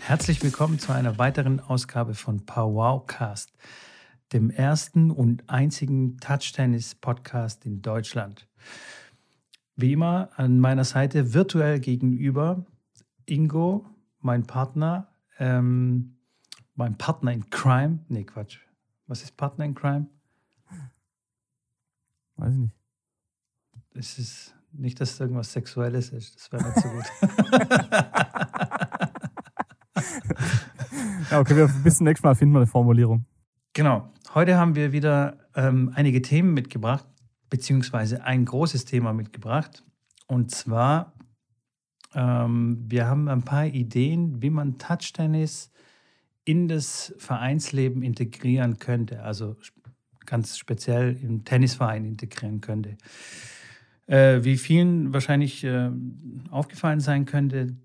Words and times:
Herzlich 0.00 0.42
willkommen 0.42 0.78
zu 0.78 0.92
einer 0.92 1.16
weiteren 1.16 1.60
Ausgabe 1.60 2.12
von 2.12 2.44
Powwowcast, 2.44 3.54
dem 4.34 4.50
ersten 4.50 5.10
und 5.10 5.48
einzigen 5.48 6.18
Touch-Tennis-Podcast 6.18 7.64
in 7.64 7.80
Deutschland. 7.80 8.46
Wie 9.76 9.92
immer 9.92 10.28
an 10.36 10.60
meiner 10.60 10.84
Seite 10.84 11.32
virtuell 11.32 11.80
gegenüber 11.80 12.66
Ingo, 13.24 13.86
mein 14.20 14.46
Partner, 14.46 15.11
ähm, 15.38 16.16
mein 16.74 16.98
Partner 16.98 17.32
in 17.32 17.48
Crime. 17.50 18.00
Nee, 18.08 18.24
Quatsch. 18.24 18.58
Was 19.06 19.22
ist 19.22 19.36
Partner 19.36 19.64
in 19.64 19.74
Crime? 19.74 20.08
Weiß 22.36 22.54
ich 22.54 22.60
nicht. 22.60 22.74
Es 23.94 24.18
ist 24.18 24.54
nicht, 24.72 25.00
dass 25.00 25.12
es 25.12 25.20
irgendwas 25.20 25.52
Sexuelles 25.52 26.10
ist. 26.10 26.34
Das 26.36 26.52
wäre 26.52 26.64
nicht 26.64 26.80
so 26.80 26.88
gut. 26.88 27.04
ja, 31.30 31.40
okay, 31.40 31.56
wir, 31.56 31.68
bis 31.68 31.98
zum 31.98 32.04
nächsten 32.04 32.26
Mal 32.26 32.34
finden 32.34 32.54
wir 32.54 32.60
eine 32.60 32.66
Formulierung. 32.66 33.26
Genau. 33.74 34.10
Heute 34.34 34.56
haben 34.56 34.74
wir 34.74 34.92
wieder 34.92 35.36
ähm, 35.54 35.92
einige 35.94 36.22
Themen 36.22 36.54
mitgebracht, 36.54 37.04
beziehungsweise 37.50 38.24
ein 38.24 38.46
großes 38.46 38.86
Thema 38.86 39.12
mitgebracht. 39.12 39.84
Und 40.26 40.50
zwar, 40.50 41.12
ähm, 42.14 42.84
wir 42.88 43.06
haben 43.06 43.28
ein 43.28 43.42
paar 43.42 43.66
Ideen, 43.66 44.42
wie 44.42 44.50
man 44.50 44.78
Touchtennis 44.78 45.70
in 46.44 46.68
das 46.68 47.14
Vereinsleben 47.18 48.02
integrieren 48.02 48.78
könnte, 48.78 49.22
also 49.22 49.56
ganz 50.26 50.58
speziell 50.58 51.16
im 51.22 51.44
Tennisverein 51.44 52.04
integrieren 52.04 52.60
könnte. 52.60 52.96
Äh, 54.06 54.44
wie 54.44 54.56
vielen 54.56 55.12
wahrscheinlich 55.12 55.64
äh, 55.64 55.90
aufgefallen 56.50 57.00
sein 57.00 57.24
könnte, 57.24 57.76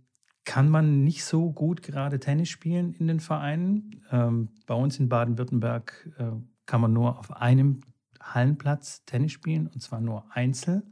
kann 0.44 0.70
man 0.70 1.04
nicht 1.04 1.26
so 1.26 1.52
gut 1.52 1.84
gerade 1.84 2.20
Tennis 2.20 2.50
spielen 2.50 2.94
in 2.94 3.08
den 3.08 3.20
Vereinen. 3.20 4.02
Ähm, 4.12 4.50
bei 4.66 4.74
uns 4.74 4.98
in 5.00 5.10
Baden-Württemberg 5.10 6.10
äh, 6.18 6.32
kann 6.66 6.82
man 6.82 6.94
nur 6.94 7.20
auf 7.20 7.36
einem 7.36 7.82
Hallenplatz 8.22 9.04
Tennis 9.06 9.34
spielen 9.34 9.68
und 9.68 9.82
zwar 9.82 10.02
nur 10.02 10.26
Einzel. 10.32 10.84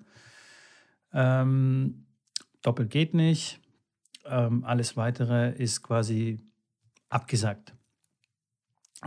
Ähm, 1.13 2.04
Doppel 2.66 2.88
geht 2.88 3.13
nicht. 3.13 3.61
Ähm, 4.25 4.63
alles 4.63 4.97
weitere 4.97 5.52
ist 5.52 5.83
quasi 5.83 6.39
abgesagt. 7.09 7.75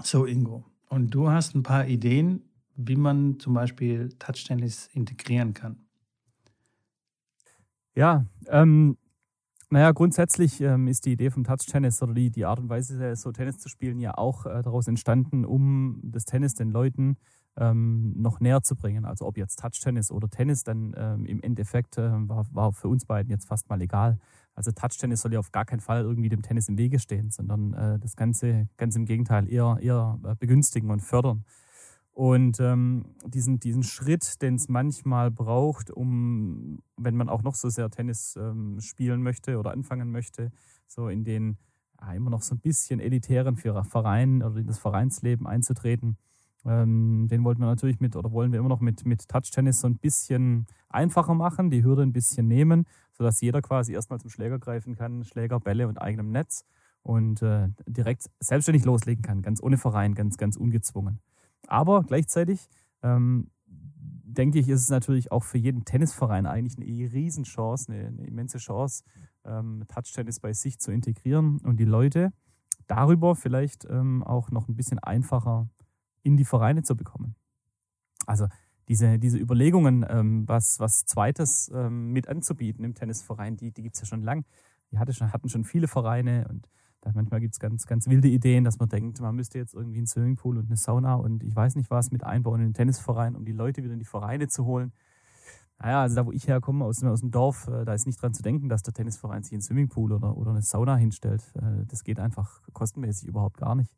So, 0.03 0.27
Ingo. 0.27 0.65
Und 0.89 1.11
du 1.11 1.31
hast 1.31 1.55
ein 1.55 1.65
paar 1.65 1.87
Ideen, 1.87 2.48
wie 2.77 2.97
man 2.97 3.41
zum 3.41 3.55
Beispiel 3.55 4.11
Touch-Tennis 4.20 4.89
integrieren 4.92 5.55
kann. 5.55 5.84
Ja, 7.97 8.27
ähm, 8.47 8.97
naja, 9.70 9.91
grundsätzlich 9.91 10.61
ähm, 10.61 10.87
ist 10.87 11.05
die 11.05 11.12
Idee 11.12 11.31
vom 11.31 11.43
Touch-Tennis 11.43 12.00
oder 12.00 12.15
die, 12.15 12.31
die 12.31 12.45
Art 12.45 12.61
und 12.61 12.69
Weise, 12.69 13.17
so 13.17 13.33
Tennis 13.33 13.59
zu 13.59 13.69
spielen, 13.69 13.98
ja 13.98 14.17
auch 14.17 14.47
äh, 14.47 14.62
daraus 14.62 14.87
entstanden, 14.87 15.45
um 15.45 16.00
das 16.05 16.25
Tennis 16.25 16.55
den 16.55 16.70
Leuten 16.70 17.17
ähm, 17.59 18.14
noch 18.17 18.41
näher 18.41 18.62
zu 18.62 18.77
bringen. 18.77 19.05
Also 19.05 19.27
ob 19.27 19.37
jetzt 19.37 19.59
Touch-Tennis 19.59 20.11
oder 20.11 20.28
Tennis, 20.28 20.64
dann 20.64 20.95
ähm, 20.97 21.27
im 21.27 21.42
Endeffekt 21.42 21.98
äh, 21.98 22.11
war, 22.28 22.47
war 22.53 22.73
für 22.73 22.89
uns 22.89 23.05
beiden 23.05 23.31
jetzt 23.31 23.47
fast 23.47 23.69
mal 23.69 23.81
egal. 23.81 24.19
Also 24.55 24.73
Touch-Tennis 24.73 25.23
soll 25.23 25.33
ja 25.33 25.39
auf 25.39 25.53
gar 25.53 25.65
keinen 25.65 25.81
Fall 25.81 26.03
irgendwie 26.03 26.28
dem 26.28 26.42
Tennis 26.42 26.69
im 26.69 26.78
Wege 26.78 26.98
stehen, 26.98 27.31
sondern 27.31 27.75
äh, 27.75 27.98
das 27.98 28.17
Ganze 28.17 28.69
ganz 28.77 28.97
im 28.97 29.05
Gegenteil 29.05 29.48
eher, 29.48 29.78
eher 29.81 30.19
äh, 30.25 30.34
begünstigen 30.37 30.91
und 30.91 31.00
fördern. 31.00 31.45
Und 32.12 32.59
ähm, 32.59 33.15
diesen, 33.25 33.61
diesen 33.61 33.84
Schritt, 33.84 34.43
den 34.43 34.56
es 34.56 34.69
manchmal 34.69 35.31
braucht, 35.31 35.93
um, 35.93 36.81
wenn 36.97 37.15
man 37.15 37.28
auch 37.28 37.43
noch 37.43 37.55
so 37.55 37.69
sehr 37.69 37.91
Tennis 37.91 38.34
ähm, 38.37 38.81
spielen 38.81 39.22
möchte 39.22 39.56
oder 39.59 39.71
anfangen 39.71 40.11
möchte, 40.11 40.50
so 40.88 41.09
in 41.09 41.22
den 41.22 41.59
ja, 42.00 42.12
immer 42.15 42.31
noch 42.31 42.43
so 42.43 42.56
ein 42.56 42.61
bisschen 42.61 42.99
elitären 42.99 43.56
Vereinen 43.56 44.43
oder 44.43 44.56
in 44.56 44.66
das 44.66 44.78
Vereinsleben 44.78 45.47
einzutreten, 45.47 46.16
ähm, 46.64 47.28
den 47.30 47.44
wollten 47.44 47.60
wir 47.60 47.66
natürlich 47.66 48.00
mit 48.00 48.16
oder 48.16 48.32
wollen 48.32 48.52
wir 48.52 48.58
immer 48.58 48.69
noch 48.69 48.80
mit, 48.80 49.06
mit 49.06 49.28
Touch-Tennis 49.28 49.80
so 49.80 49.86
ein 49.86 49.98
bisschen 49.98 50.66
einfacher 50.88 51.34
machen, 51.34 51.70
die 51.70 51.84
Hürde 51.84 52.02
ein 52.02 52.12
bisschen 52.12 52.48
nehmen, 52.48 52.86
sodass 53.12 53.41
jeder 53.41 53.62
quasi 53.62 53.92
erstmal 53.92 54.20
zum 54.20 54.30
Schläger 54.30 54.58
greifen 54.58 54.96
kann, 54.96 55.24
Schläger, 55.24 55.60
Bälle 55.60 55.88
und 55.88 56.00
eigenem 56.00 56.30
Netz 56.30 56.64
und 57.02 57.42
äh, 57.42 57.69
direkt 57.86 58.30
selbstständig 58.41 58.84
loslegen 58.84 59.22
kann, 59.22 59.42
ganz 59.42 59.62
ohne 59.62 59.78
Verein, 59.78 60.14
ganz, 60.14 60.36
ganz 60.36 60.56
ungezwungen. 60.56 61.20
Aber 61.66 62.02
gleichzeitig 62.02 62.69
ähm, 63.02 63.50
denke 63.66 64.58
ich, 64.58 64.69
ist 64.69 64.82
es 64.82 64.90
natürlich 64.90 65.32
auch 65.32 65.44
für 65.44 65.58
jeden 65.58 65.84
Tennisverein 65.84 66.46
eigentlich 66.46 66.76
eine 66.76 67.12
Riesenchance, 67.12 67.90
eine, 67.92 68.08
eine 68.08 68.26
immense 68.26 68.58
Chance, 68.58 69.04
ähm, 69.44 69.84
Touch-Tennis 69.88 70.40
bei 70.40 70.52
sich 70.52 70.78
zu 70.78 70.90
integrieren 70.90 71.58
und 71.64 71.78
die 71.78 71.84
Leute 71.84 72.32
darüber 72.86 73.34
vielleicht 73.34 73.86
ähm, 73.88 74.22
auch 74.22 74.50
noch 74.50 74.69
ein 74.69 74.76
bisschen 74.76 74.98
einfacher 74.98 75.69
in 76.23 76.37
die 76.37 76.45
Vereine 76.45 76.83
zu 76.83 76.97
bekommen. 76.97 77.34
Also 78.27 78.47
diese, 78.89 79.19
diese 79.19 79.39
Überlegungen, 79.39 80.05
ähm, 80.09 80.49
was, 80.49 80.77
was 80.79 81.05
Zweites 81.05 81.71
ähm, 81.75 82.12
mit 82.12 82.29
anzubieten 82.29 82.84
im 82.84 82.95
Tennisverein, 82.95 83.56
die, 83.56 83.71
die 83.71 83.83
gibt 83.83 83.97
es 83.97 84.01
ja 84.01 84.06
schon 84.06 84.23
lang. 84.23 84.45
Die 84.91 84.99
hatte 84.99 85.12
schon, 85.12 85.33
hatten 85.33 85.49
schon 85.49 85.65
viele 85.65 85.89
Vereine 85.89 86.47
und 86.49 86.69
da 87.01 87.12
manchmal 87.15 87.41
gibt 87.41 87.55
es 87.55 87.61
ganz, 87.61 87.87
ganz 87.87 88.09
wilde 88.09 88.29
Ideen, 88.29 88.65
dass 88.65 88.79
man 88.79 88.89
denkt, 88.89 89.21
man 89.21 89.37
müsste 89.37 89.59
jetzt 89.59 89.75
irgendwie 89.75 89.99
einen 89.99 90.06
Swimmingpool 90.06 90.59
und 90.59 90.67
eine 90.67 90.77
Sauna 90.77 91.15
und 91.15 91.45
ich 91.45 91.55
weiß 91.55 91.77
nicht 91.77 91.91
was 91.91 92.11
mit 92.11 92.25
einbauen 92.25 92.61
in 92.61 92.69
den 92.69 92.75
Tennisverein, 92.75 93.37
um 93.37 93.45
die 93.45 93.53
Leute 93.53 93.85
wieder 93.85 93.93
in 93.93 94.00
die 94.00 94.05
Vereine 94.05 94.49
zu 94.49 94.65
holen. 94.65 94.93
Naja, 95.79 96.03
also 96.03 96.17
da 96.17 96.27
wo 96.27 96.33
ich 96.33 96.49
herkomme, 96.49 96.85
aus, 96.85 97.05
aus 97.05 97.21
dem 97.21 97.31
Dorf, 97.31 97.69
äh, 97.69 97.85
da 97.85 97.95
ist 97.95 98.06
nicht 98.06 98.21
dran 98.21 98.35
zu 98.35 98.43
denken, 98.43 98.69
dass 98.69 98.83
der 98.83 98.95
Tennisverein 98.95 99.45
sich 99.45 99.53
einen 99.53 99.62
Swimmingpool 99.62 100.12
oder, 100.12 100.37
oder 100.37 100.50
eine 100.50 100.62
Sauna 100.62 100.97
hinstellt. 100.97 101.53
Äh, 101.55 101.87
das 101.87 102.03
geht 102.03 102.19
einfach 102.19 102.62
kostenmäßig 102.73 103.29
überhaupt 103.29 103.59
gar 103.59 103.77
nicht. 103.77 103.95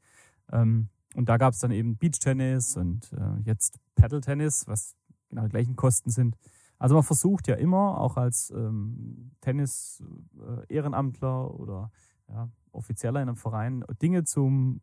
Ähm, 0.52 0.90
und 1.14 1.28
da 1.28 1.36
gab 1.36 1.52
es 1.54 1.60
dann 1.60 1.70
eben 1.70 1.96
Beachtennis 1.96 2.76
und 2.76 3.12
äh, 3.12 3.40
jetzt 3.44 3.78
Paddle-Tennis, 3.96 4.66
was 4.68 4.94
genau 5.28 5.44
die 5.44 5.50
gleichen 5.50 5.76
Kosten 5.76 6.10
sind. 6.10 6.36
Also 6.78 6.94
man 6.94 7.04
versucht 7.04 7.48
ja 7.48 7.56
immer, 7.56 8.00
auch 8.00 8.16
als 8.16 8.50
ähm, 8.50 9.32
Tennis-Ehrenamtler 9.40 11.58
oder 11.58 11.90
ja, 12.28 12.48
Offizieller 12.72 13.20
in 13.20 13.28
einem 13.28 13.36
Verein, 13.36 13.84
Dinge 14.00 14.24
zu 14.24 14.80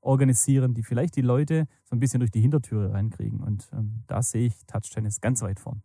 organisieren, 0.00 0.74
die 0.74 0.82
vielleicht 0.82 1.16
die 1.16 1.22
Leute 1.22 1.66
so 1.84 1.96
ein 1.96 2.00
bisschen 2.00 2.20
durch 2.20 2.30
die 2.30 2.40
Hintertüre 2.40 2.92
reinkriegen. 2.92 3.40
Und 3.40 3.68
ähm, 3.72 4.02
da 4.06 4.22
sehe 4.22 4.46
ich 4.46 4.54
Touch-Tennis 4.66 5.20
ganz 5.20 5.42
weit 5.42 5.60
vorn. 5.60 5.82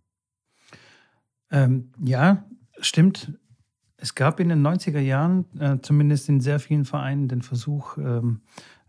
Ähm, 1.51 1.91
ja, 2.03 2.45
stimmt. 2.79 3.33
Es 3.97 4.13
gab 4.13 4.39
in 4.39 4.49
den 4.49 4.65
90er 4.65 4.99
Jahren, 4.99 5.45
äh, 5.59 5.79
zumindest 5.81 6.29
in 6.29 6.41
sehr 6.41 6.59
vielen 6.59 6.85
Vereinen, 6.85 7.27
den 7.27 7.41
Versuch, 7.41 7.97
ähm, 7.97 8.41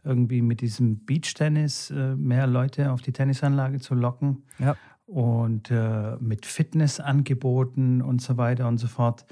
irgendwie 0.06 0.40
mit 0.40 0.60
diesem 0.60 1.04
Beach-Tennis 1.04 1.90
äh, 1.90 2.14
mehr 2.16 2.46
Leute 2.46 2.92
auf 2.92 3.02
die 3.02 3.12
Tennisanlage 3.12 3.80
zu 3.80 3.94
locken. 3.94 4.44
Ja. 4.58 4.76
Und 5.06 5.70
äh, 5.70 6.16
mit 6.20 6.46
Fitnessangeboten 6.46 8.02
und 8.02 8.22
so 8.22 8.36
weiter 8.36 8.66
und 8.66 8.78
so 8.78 8.86
fort. 8.86 9.26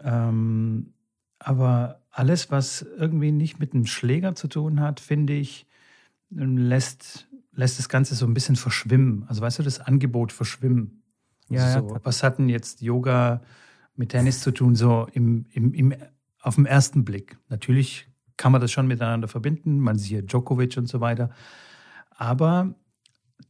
Ähm, 0.00 0.94
aber 1.38 2.00
alles, 2.10 2.50
was 2.50 2.82
irgendwie 2.82 3.32
nicht 3.32 3.58
mit 3.58 3.74
einem 3.74 3.86
Schläger 3.86 4.34
zu 4.34 4.48
tun 4.48 4.80
hat, 4.80 5.00
finde 5.00 5.34
ich, 5.34 5.66
ähm, 6.36 6.56
lässt, 6.56 7.28
lässt 7.52 7.78
das 7.78 7.88
Ganze 7.88 8.14
so 8.14 8.26
ein 8.26 8.34
bisschen 8.34 8.56
verschwimmen. 8.56 9.24
Also 9.28 9.42
weißt 9.42 9.58
du, 9.58 9.62
das 9.62 9.80
Angebot 9.80 10.32
verschwimmen. 10.32 11.02
Ja, 11.48 11.64
also 11.64 11.88
so, 11.88 11.94
ja. 11.94 12.00
Was 12.04 12.22
hat 12.22 12.38
denn 12.38 12.48
jetzt 12.48 12.82
Yoga 12.82 13.42
mit 13.94 14.10
Tennis 14.10 14.40
zu 14.40 14.52
tun, 14.52 14.74
so 14.74 15.06
im, 15.12 15.46
im, 15.52 15.74
im, 15.74 15.94
auf 16.40 16.56
den 16.56 16.66
ersten 16.66 17.04
Blick? 17.04 17.38
Natürlich 17.48 18.08
kann 18.36 18.52
man 18.52 18.60
das 18.60 18.72
schon 18.72 18.86
miteinander 18.86 19.28
verbinden. 19.28 19.78
Man 19.78 19.98
sieht 19.98 20.08
hier 20.08 20.22
Djokovic 20.22 20.76
und 20.76 20.88
so 20.88 21.00
weiter. 21.00 21.30
Aber 22.10 22.74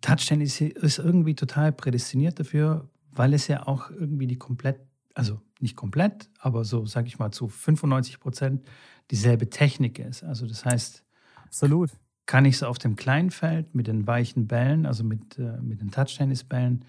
Touchtennis 0.01 0.61
ist 0.61 0.99
irgendwie 0.99 1.35
total 1.35 1.73
prädestiniert 1.73 2.41
dafür, 2.41 2.89
weil 3.11 3.35
es 3.35 3.47
ja 3.47 3.67
auch 3.67 3.91
irgendwie 3.91 4.27
die 4.27 4.39
komplett, 4.39 4.81
also 5.15 5.41
nicht 5.61 5.77
komplett, 5.77 6.29
aber 6.39 6.65
so, 6.65 6.87
sage 6.87 7.07
ich 7.07 7.19
mal, 7.19 7.31
zu 7.31 7.49
95 7.49 8.19
Prozent 8.19 8.67
dieselbe 9.11 9.49
Technik 9.51 9.99
ist. 9.99 10.25
Also 10.25 10.47
das 10.47 10.65
heißt, 10.65 11.05
absolut. 11.45 11.91
Kann 12.25 12.45
ich 12.45 12.57
es 12.57 12.63
auf 12.63 12.79
dem 12.79 12.97
kleinen 12.97 13.31
Feld 13.31 13.75
mit 13.75 13.89
den 13.89 14.07
weichen 14.07 14.47
Bällen, 14.47 14.87
also 14.87 15.05
mit, 15.05 15.39
äh, 15.39 15.61
mit 15.61 15.81
den 15.81 15.91
Touchtennisbällen, 15.91 16.85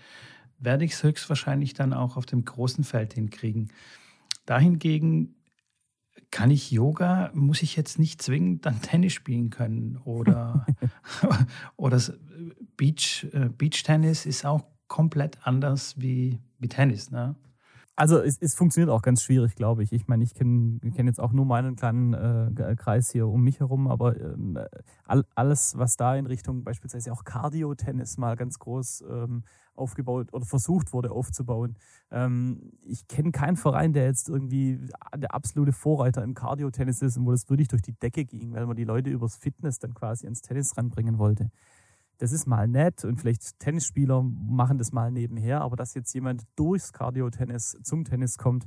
werde 0.59 0.85
ich 0.85 0.93
es 0.93 1.03
höchstwahrscheinlich 1.03 1.73
dann 1.73 1.91
auch 1.91 2.17
auf 2.17 2.25
dem 2.25 2.45
großen 2.45 2.83
Feld 2.83 3.13
hinkriegen. 3.13 3.69
Dahingegen 4.45 5.35
kann 6.33 6.49
ich 6.49 6.71
Yoga, 6.71 7.29
muss 7.35 7.61
ich 7.61 7.75
jetzt 7.75 7.99
nicht 7.99 8.19
zwingend 8.19 8.65
dann 8.65 8.81
Tennis 8.81 9.13
spielen 9.13 9.51
können 9.51 9.97
oder, 10.03 10.65
oder 11.77 12.01
Beach, 12.75 13.27
äh, 13.33 13.49
Beach 13.49 13.83
Tennis 13.83 14.25
ist 14.25 14.43
auch 14.43 14.63
komplett 14.87 15.37
anders 15.45 15.93
wie, 16.01 16.39
wie 16.57 16.67
Tennis. 16.67 17.11
Ne? 17.11 17.35
Also 17.95 18.17
es, 18.19 18.39
es 18.39 18.55
funktioniert 18.55 18.89
auch 18.89 19.03
ganz 19.03 19.21
schwierig, 19.21 19.55
glaube 19.55 19.83
ich. 19.83 19.93
Ich 19.93 20.07
meine, 20.07 20.23
ich 20.23 20.33
kenne 20.33 20.79
kenn 20.95 21.05
jetzt 21.05 21.19
auch 21.19 21.31
nur 21.31 21.45
meinen 21.45 21.75
kleinen 21.75 22.13
äh, 22.13 22.75
Kreis 22.75 23.11
hier 23.11 23.27
um 23.27 23.43
mich 23.43 23.59
herum, 23.59 23.87
aber 23.87 24.19
ähm, 24.19 24.57
all, 25.05 25.23
alles, 25.35 25.77
was 25.77 25.95
da 25.95 26.15
in 26.15 26.25
Richtung 26.25 26.63
beispielsweise 26.63 27.11
auch 27.13 27.23
Cardio-Tennis 27.23 28.17
mal 28.17 28.35
ganz 28.35 28.57
groß 28.57 29.03
ähm, 29.07 29.43
aufgebaut 29.75 30.33
oder 30.33 30.45
versucht 30.45 30.91
wurde 30.91 31.11
aufzubauen. 31.11 31.75
Ähm, 32.09 32.71
ich 32.81 33.07
kenne 33.07 33.31
keinen 33.31 33.57
Verein, 33.57 33.93
der 33.93 34.05
jetzt 34.05 34.27
irgendwie 34.27 34.79
der 35.15 35.35
absolute 35.35 35.71
Vorreiter 35.71 36.23
im 36.23 36.33
Cardio-Tennis 36.33 37.03
ist 37.03 37.17
und 37.17 37.27
wo 37.27 37.31
das 37.31 37.47
wirklich 37.47 37.67
durch 37.67 37.83
die 37.83 37.93
Decke 37.93 38.25
ging, 38.25 38.53
weil 38.53 38.65
man 38.65 38.75
die 38.75 38.85
Leute 38.85 39.11
übers 39.11 39.35
Fitness 39.35 39.77
dann 39.77 39.93
quasi 39.93 40.25
ins 40.25 40.41
Tennis 40.41 40.75
ranbringen 40.77 41.19
wollte 41.19 41.51
das 42.23 42.31
ist 42.31 42.47
mal 42.47 42.69
nett 42.69 43.03
und 43.03 43.19
vielleicht 43.19 43.59
Tennisspieler 43.59 44.23
machen 44.23 44.77
das 44.77 44.93
mal 44.93 45.11
nebenher, 45.11 45.59
aber 45.59 45.75
dass 45.75 45.93
jetzt 45.93 46.13
jemand 46.13 46.43
durchs 46.55 46.93
Cardio-Tennis 46.93 47.77
zum 47.83 48.05
Tennis 48.05 48.37
kommt, 48.37 48.65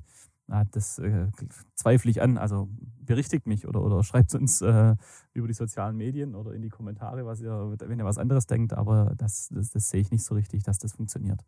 das 0.72 0.98
äh, 0.98 1.28
zweifle 1.74 2.10
ich 2.10 2.20
an. 2.20 2.36
Also 2.36 2.68
berichtigt 3.00 3.46
mich 3.46 3.66
oder, 3.66 3.80
oder 3.80 4.04
schreibt 4.04 4.34
uns 4.34 4.60
äh, 4.60 4.94
über 5.32 5.48
die 5.48 5.54
sozialen 5.54 5.96
Medien 5.96 6.34
oder 6.34 6.52
in 6.52 6.60
die 6.60 6.68
Kommentare, 6.68 7.24
was 7.24 7.40
ihr, 7.40 7.74
wenn 7.78 7.98
ihr 7.98 8.04
was 8.04 8.18
anderes 8.18 8.46
denkt, 8.46 8.74
aber 8.74 9.14
das, 9.16 9.48
das, 9.50 9.70
das 9.70 9.88
sehe 9.88 10.02
ich 10.02 10.10
nicht 10.10 10.24
so 10.24 10.34
richtig, 10.34 10.62
dass 10.62 10.78
das 10.78 10.92
funktioniert. 10.92 11.40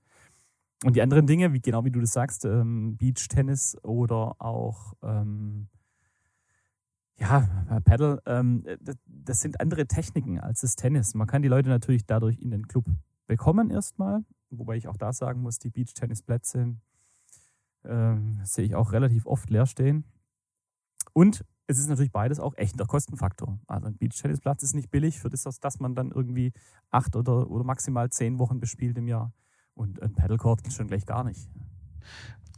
Und 0.84 0.96
die 0.96 1.02
anderen 1.02 1.26
Dinge, 1.26 1.52
wie 1.52 1.60
genau 1.60 1.84
wie 1.84 1.90
du 1.90 2.00
das 2.00 2.12
sagst, 2.12 2.46
ähm, 2.46 2.96
Beach-Tennis 2.96 3.76
oder 3.82 4.40
auch 4.40 4.94
ähm, 5.02 5.68
ja, 7.20 7.80
Paddle, 7.84 8.22
ähm, 8.26 8.64
das 9.06 9.40
sind 9.40 9.60
andere 9.60 9.86
Techniken 9.86 10.38
als 10.38 10.60
das 10.60 10.76
Tennis. 10.76 11.14
Man 11.14 11.26
kann 11.26 11.42
die 11.42 11.48
Leute 11.48 11.68
natürlich 11.68 12.06
dadurch 12.06 12.38
in 12.38 12.50
den 12.50 12.68
Club 12.68 12.84
bekommen 13.26 13.70
erstmal, 13.70 14.24
wobei 14.50 14.76
ich 14.76 14.88
auch 14.88 14.96
da 14.96 15.12
sagen 15.12 15.42
muss, 15.42 15.58
die 15.58 15.70
Beach-Tennisplätze 15.70 16.76
äh, 17.82 18.16
sehe 18.44 18.64
ich 18.64 18.74
auch 18.74 18.92
relativ 18.92 19.26
oft 19.26 19.50
leer 19.50 19.66
stehen. 19.66 20.04
Und 21.12 21.44
es 21.66 21.78
ist 21.78 21.88
natürlich 21.88 22.12
beides 22.12 22.40
auch 22.40 22.54
echt 22.56 22.80
ein 22.80 22.86
Kostenfaktor. 22.86 23.58
Also 23.66 23.88
ein 23.88 23.98
Beach-Tennisplatz 23.98 24.62
ist 24.62 24.74
nicht 24.74 24.90
billig 24.90 25.18
für 25.18 25.28
das, 25.28 25.42
dass 25.42 25.80
man 25.80 25.94
dann 25.94 26.12
irgendwie 26.12 26.52
acht 26.90 27.16
oder, 27.16 27.50
oder 27.50 27.64
maximal 27.64 28.10
zehn 28.10 28.38
Wochen 28.38 28.60
bespielt 28.60 28.96
im 28.96 29.08
Jahr. 29.08 29.32
Und 29.74 30.00
ein 30.02 30.14
Paddlecourt 30.14 30.72
schon 30.72 30.88
gleich 30.88 31.04
gar 31.04 31.24
nicht. 31.24 31.48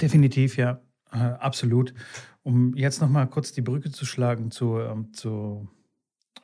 Definitiv, 0.00 0.56
ja. 0.56 0.80
Äh, 1.12 1.18
absolut. 1.18 1.94
Um 2.42 2.74
jetzt 2.74 3.00
nochmal 3.00 3.28
kurz 3.28 3.52
die 3.52 3.62
Brücke 3.62 3.90
zu 3.90 4.06
schlagen 4.06 4.50
zu, 4.50 4.78
ähm, 4.78 5.12
zu, 5.12 5.68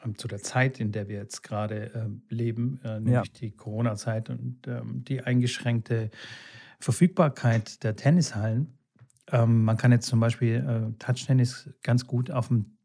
ähm, 0.04 0.18
zu 0.18 0.28
der 0.28 0.42
Zeit, 0.42 0.80
in 0.80 0.92
der 0.92 1.08
wir 1.08 1.16
jetzt 1.16 1.42
gerade 1.42 1.92
ähm, 1.94 2.22
leben, 2.28 2.80
äh, 2.84 3.00
nämlich 3.00 3.14
ja. 3.14 3.40
die 3.40 3.52
Corona-Zeit 3.52 4.30
und 4.30 4.66
ähm, 4.66 5.04
die 5.04 5.22
eingeschränkte 5.22 6.10
Verfügbarkeit 6.80 7.82
der 7.82 7.96
Tennishallen. 7.96 8.78
Ähm, 9.30 9.64
man 9.64 9.76
kann 9.76 9.92
jetzt 9.92 10.06
zum 10.06 10.20
Beispiel 10.20 10.56
äh, 10.56 10.98
Touch-Tennis 10.98 11.70
ganz 11.82 12.06
gut 12.06 12.30
auf 12.30 12.48
dem 12.48 12.76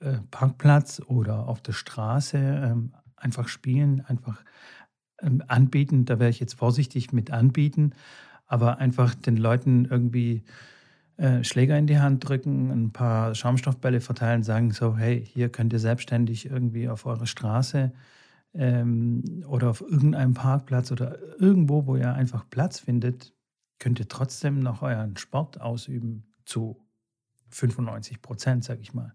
äh, 0.00 0.18
Parkplatz 0.30 1.02
oder 1.06 1.48
auf 1.48 1.60
der 1.60 1.72
Straße 1.72 2.38
ähm, 2.38 2.94
einfach 3.16 3.48
spielen, 3.48 4.00
einfach 4.00 4.42
anbieten. 5.48 6.06
Da 6.06 6.18
wäre 6.18 6.30
ich 6.30 6.40
jetzt 6.40 6.54
vorsichtig 6.54 7.12
mit 7.12 7.30
anbieten, 7.30 7.92
aber 8.46 8.78
einfach 8.78 9.14
den 9.14 9.36
Leuten 9.36 9.84
irgendwie 9.84 10.44
äh, 11.20 11.44
Schläger 11.44 11.76
in 11.76 11.86
die 11.86 11.98
Hand 11.98 12.26
drücken, 12.26 12.70
ein 12.70 12.92
paar 12.92 13.34
Schaumstoffbälle 13.34 14.00
verteilen, 14.00 14.42
sagen 14.42 14.70
so, 14.70 14.96
hey, 14.96 15.22
hier 15.22 15.50
könnt 15.50 15.70
ihr 15.74 15.78
selbstständig 15.78 16.46
irgendwie 16.46 16.88
auf 16.88 17.04
eurer 17.04 17.26
Straße 17.26 17.92
ähm, 18.54 19.44
oder 19.46 19.68
auf 19.68 19.82
irgendeinem 19.82 20.32
Parkplatz 20.32 20.90
oder 20.90 21.18
irgendwo, 21.38 21.84
wo 21.84 21.96
ihr 21.96 22.14
einfach 22.14 22.48
Platz 22.48 22.80
findet, 22.80 23.34
könnt 23.78 23.98
ihr 24.00 24.08
trotzdem 24.08 24.60
noch 24.60 24.80
euren 24.80 25.18
Sport 25.18 25.60
ausüben 25.60 26.24
zu 26.46 26.80
95 27.50 28.22
Prozent, 28.22 28.64
sag 28.64 28.80
ich 28.80 28.94
mal. 28.94 29.12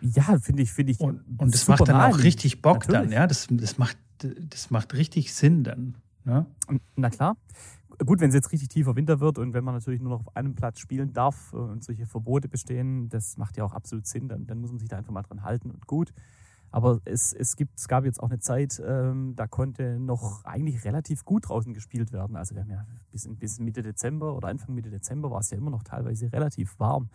Ja, 0.00 0.38
finde 0.40 0.62
ich, 0.62 0.72
finde 0.72 0.92
ich. 0.92 1.00
Und, 1.00 1.20
und 1.36 1.52
das 1.52 1.68
macht 1.68 1.88
dann 1.88 2.00
auch 2.00 2.20
richtig 2.20 2.62
Bock 2.62 2.88
Natürlich. 2.88 3.10
dann, 3.10 3.12
ja. 3.12 3.26
Das, 3.26 3.48
das, 3.50 3.76
macht, 3.76 3.98
das 4.18 4.70
macht 4.70 4.94
richtig 4.94 5.34
Sinn 5.34 5.62
dann. 5.62 5.96
Ne? 6.24 6.46
Na 6.96 7.10
klar. 7.10 7.36
Gut, 8.04 8.20
wenn 8.20 8.28
es 8.28 8.34
jetzt 8.34 8.52
richtig 8.52 8.68
tiefer 8.68 8.96
Winter 8.96 9.20
wird 9.20 9.38
und 9.38 9.52
wenn 9.52 9.64
man 9.64 9.74
natürlich 9.74 10.00
nur 10.00 10.10
noch 10.10 10.26
auf 10.26 10.36
einem 10.36 10.54
Platz 10.54 10.78
spielen 10.78 11.12
darf 11.12 11.52
und 11.52 11.84
solche 11.84 12.06
Verbote 12.06 12.48
bestehen, 12.48 13.08
das 13.08 13.36
macht 13.36 13.56
ja 13.56 13.64
auch 13.64 13.72
absolut 13.72 14.06
Sinn, 14.06 14.28
dann, 14.28 14.46
dann 14.46 14.60
muss 14.60 14.70
man 14.70 14.78
sich 14.78 14.88
da 14.88 14.96
einfach 14.96 15.12
mal 15.12 15.22
dran 15.22 15.42
halten 15.42 15.70
und 15.70 15.86
gut. 15.86 16.12
Aber 16.70 17.00
es, 17.04 17.34
es, 17.34 17.54
gibt, 17.56 17.78
es 17.78 17.86
gab 17.86 18.04
jetzt 18.06 18.18
auch 18.18 18.30
eine 18.30 18.38
Zeit, 18.38 18.82
ähm, 18.84 19.34
da 19.36 19.46
konnte 19.46 20.00
noch 20.00 20.44
eigentlich 20.44 20.84
relativ 20.84 21.24
gut 21.24 21.48
draußen 21.48 21.74
gespielt 21.74 22.12
werden. 22.12 22.34
Also 22.34 22.54
wir 22.54 22.62
haben 22.62 22.70
ja 22.70 22.86
bis, 23.10 23.28
bis 23.28 23.60
Mitte 23.60 23.82
Dezember 23.82 24.34
oder 24.34 24.48
Anfang 24.48 24.74
Mitte 24.74 24.90
Dezember 24.90 25.30
war 25.30 25.40
es 25.40 25.50
ja 25.50 25.58
immer 25.58 25.70
noch 25.70 25.82
teilweise 25.82 26.32
relativ 26.32 26.78
warm 26.78 27.10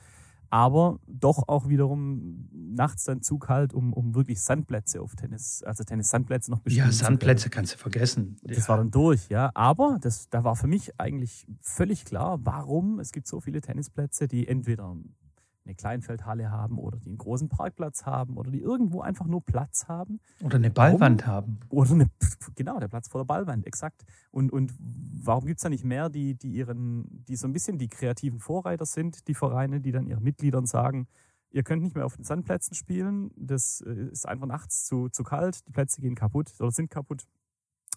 aber 0.49 0.99
doch 1.07 1.47
auch 1.47 1.69
wiederum 1.69 2.49
nachts 2.51 3.03
dann 3.05 3.21
zu 3.21 3.37
kalt, 3.37 3.73
um, 3.73 3.93
um 3.93 4.15
wirklich 4.15 4.41
Sandplätze 4.41 5.01
auf 5.01 5.15
Tennis, 5.15 5.63
also 5.63 5.83
Tennis-Sandplätze 5.83 6.51
noch 6.51 6.59
bestimmt. 6.59 6.85
Ja, 6.85 6.91
Sandplätze 6.91 7.49
kannst 7.49 7.73
du 7.73 7.77
vergessen. 7.77 8.37
Das 8.43 8.57
ja. 8.57 8.67
war 8.69 8.77
dann 8.77 8.91
durch, 8.91 9.27
ja. 9.29 9.51
Aber 9.53 9.97
das, 10.01 10.29
da 10.29 10.43
war 10.43 10.55
für 10.55 10.67
mich 10.67 10.99
eigentlich 10.99 11.47
völlig 11.59 12.05
klar, 12.05 12.39
warum 12.43 12.99
es 12.99 13.11
gibt 13.11 13.27
so 13.27 13.41
viele 13.41 13.61
Tennisplätze, 13.61 14.27
die 14.27 14.47
entweder 14.47 14.95
eine 15.67 15.75
Kleinfeldhalle 15.75 16.49
haben 16.49 16.79
oder 16.79 16.97
die 16.97 17.09
einen 17.09 17.17
großen 17.17 17.49
Parkplatz 17.49 18.05
haben 18.05 18.37
oder 18.37 18.51
die 18.51 18.61
irgendwo 18.61 19.01
einfach 19.01 19.25
nur 19.25 19.43
Platz 19.43 19.87
haben. 19.87 20.19
Oder 20.41 20.55
eine 20.55 20.71
Ballwand 20.71 21.21
warum? 21.21 21.33
haben. 21.33 21.59
Oder 21.69 21.91
eine, 21.91 22.09
genau, 22.55 22.79
der 22.79 22.87
Platz 22.87 23.09
vor 23.09 23.21
der 23.21 23.25
Ballwand, 23.25 23.67
exakt. 23.67 24.05
Und, 24.31 24.51
und 24.51 24.73
warum 24.79 25.45
gibt 25.45 25.59
es 25.59 25.63
da 25.63 25.69
nicht 25.69 25.83
mehr, 25.83 26.09
die, 26.09 26.35
die 26.35 26.51
ihren, 26.51 27.25
die 27.25 27.35
so 27.35 27.47
ein 27.47 27.53
bisschen 27.53 27.77
die 27.77 27.89
kreativen 27.89 28.39
Vorreiter 28.39 28.85
sind, 28.85 29.27
die 29.27 29.33
Vereine, 29.33 29.81
die 29.81 29.91
dann 29.91 30.07
ihren 30.07 30.23
Mitgliedern 30.23 30.65
sagen, 30.65 31.07
ihr 31.51 31.63
könnt 31.63 31.83
nicht 31.83 31.95
mehr 31.95 32.05
auf 32.05 32.15
den 32.15 32.23
Sandplätzen 32.23 32.75
spielen, 32.75 33.31
das 33.35 33.81
äh, 33.81 34.09
ist 34.11 34.27
einfach 34.27 34.47
nachts 34.47 34.85
zu, 34.85 35.09
zu 35.09 35.23
kalt, 35.23 35.67
die 35.67 35.71
Plätze 35.71 36.01
gehen 36.01 36.15
kaputt 36.15 36.53
oder 36.59 36.71
sind 36.71 36.89
kaputt. 36.89 37.25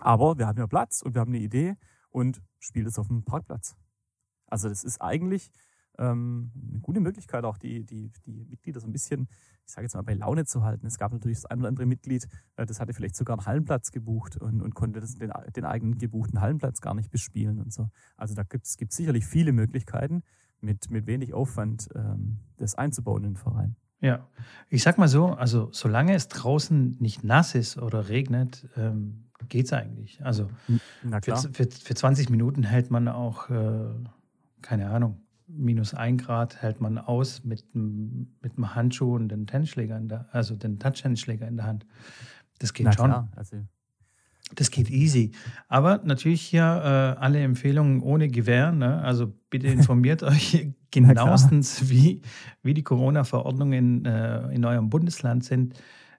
Aber 0.01 0.39
wir 0.39 0.47
haben 0.47 0.59
ja 0.59 0.67
Platz 0.67 1.03
und 1.03 1.15
wir 1.15 1.21
haben 1.21 1.33
eine 1.33 1.43
Idee 1.43 1.77
und 2.09 2.43
spielt 2.59 2.87
es 2.87 2.99
auf 2.99 3.09
dem 3.09 3.25
Parkplatz. 3.25 3.77
Also 4.47 4.69
das 4.69 4.83
ist 4.83 5.01
eigentlich 5.01 5.51
ähm, 5.99 6.51
eine 6.71 6.81
gute 6.81 7.01
Möglichkeit, 7.01 7.45
auch 7.45 7.59
die, 7.59 7.85
die, 7.85 8.11
die 8.27 8.45
Mitglieder 8.45 8.81
so 8.81 8.87
ein 8.87 8.93
bisschen, 8.93 9.29
ich 9.67 9.73
sage 9.73 9.85
jetzt 9.85 9.95
mal, 9.95 10.03
bei 10.03 10.15
Laune 10.15 10.45
zu 10.45 10.63
halten. 10.63 10.87
Es 10.87 10.99
gab 10.99 11.13
natürlich 11.13 11.39
das 11.39 11.47
ein 11.47 11.59
oder 11.59 11.69
andere 11.69 11.87
Mitglied, 11.87 12.27
äh, 12.57 12.67
das 12.67 12.81
hatte 12.81 12.93
vielleicht 12.95 13.17
sogar 13.17 13.39
einen 13.39 13.47
Hallenplatz 13.47 13.91
gebucht 13.91 14.37
und, 14.37 14.63
und 14.63 14.75
konnte 14.75 15.01
das, 15.01 15.17
den, 15.17 15.33
den 15.55 15.65
eigenen 15.65 15.99
gebuchten 15.99 16.41
Hallenplatz 16.41 16.81
gar 16.81 16.95
nicht 16.95 17.11
bespielen 17.11 17.61
und 17.61 17.73
so. 17.73 17.89
Also 18.17 18.35
da 18.35 18.43
gibt 18.43 18.67
es 18.67 18.97
sicherlich 18.97 19.27
viele 19.27 19.53
Möglichkeiten, 19.53 20.23
mit, 20.61 20.91
mit 20.91 21.07
wenig 21.07 21.35
Aufwand 21.35 21.89
ähm, 21.95 22.39
das 22.57 22.75
einzubauen 22.75 23.25
in 23.25 23.31
den 23.31 23.37
Verein. 23.37 23.77
Ja, 24.01 24.27
ich 24.69 24.83
sag 24.83 24.97
mal 24.99 25.09
so, 25.09 25.27
also 25.27 25.69
solange 25.73 26.15
es 26.15 26.29
draußen 26.29 26.97
nicht 27.01 27.23
nass 27.23 27.55
ist 27.55 27.77
oder 27.77 28.09
regnet, 28.09 28.67
ähm, 28.77 29.31
geht 29.49 29.67
es 29.67 29.73
eigentlich. 29.73 30.25
Also 30.25 30.49
für, 31.23 31.37
für, 31.37 31.67
für, 31.67 31.95
20 31.95 32.31
Minuten 32.31 32.63
hält 32.63 32.91
man 32.91 33.09
auch, 33.09 33.51
äh, 33.51 33.89
keine 34.63 34.91
Ahnung, 34.91 35.21
minus 35.57 35.95
ein 35.95 36.19
Grad 36.19 36.63
hält 36.63 36.81
man 36.81 36.99
aus 36.99 37.45
mit 37.45 37.65
einem, 37.75 38.29
mit 38.43 38.57
einem 38.57 38.75
Handschuh 38.75 39.15
und 39.15 39.29
den 39.29 39.47
Tennisschläger 39.47 39.97
in 39.97 40.09
der, 40.09 40.29
also 40.33 40.55
den 40.55 40.79
Touch-Tennisschläger 40.79 41.47
in 41.47 41.57
der 41.57 41.67
Hand. 41.67 41.87
Das 42.59 42.73
geht 42.73 42.87
Na 42.87 42.93
schon. 42.93 43.11
Klar, 43.11 43.29
also 43.37 43.57
das 44.55 44.71
geht 44.71 44.91
easy. 44.91 45.33
Aber 45.69 46.01
natürlich 46.05 46.43
hier 46.43 46.63
äh, 46.63 47.21
alle 47.21 47.41
Empfehlungen 47.41 48.01
ohne 48.01 48.29
Gewehr. 48.29 48.73
Ne? 48.73 49.01
Also 49.03 49.33
bitte 49.49 49.67
informiert 49.69 50.23
euch 50.23 50.69
genauestens, 50.91 51.89
wie, 51.89 52.23
wie 52.63 52.75
die 52.75 52.83
Corona-Verordnungen 52.83 54.05
äh, 54.05 54.49
in 54.53 54.65
eurem 54.65 54.91
Bundesland 54.91 55.45
sind. 55.45 55.75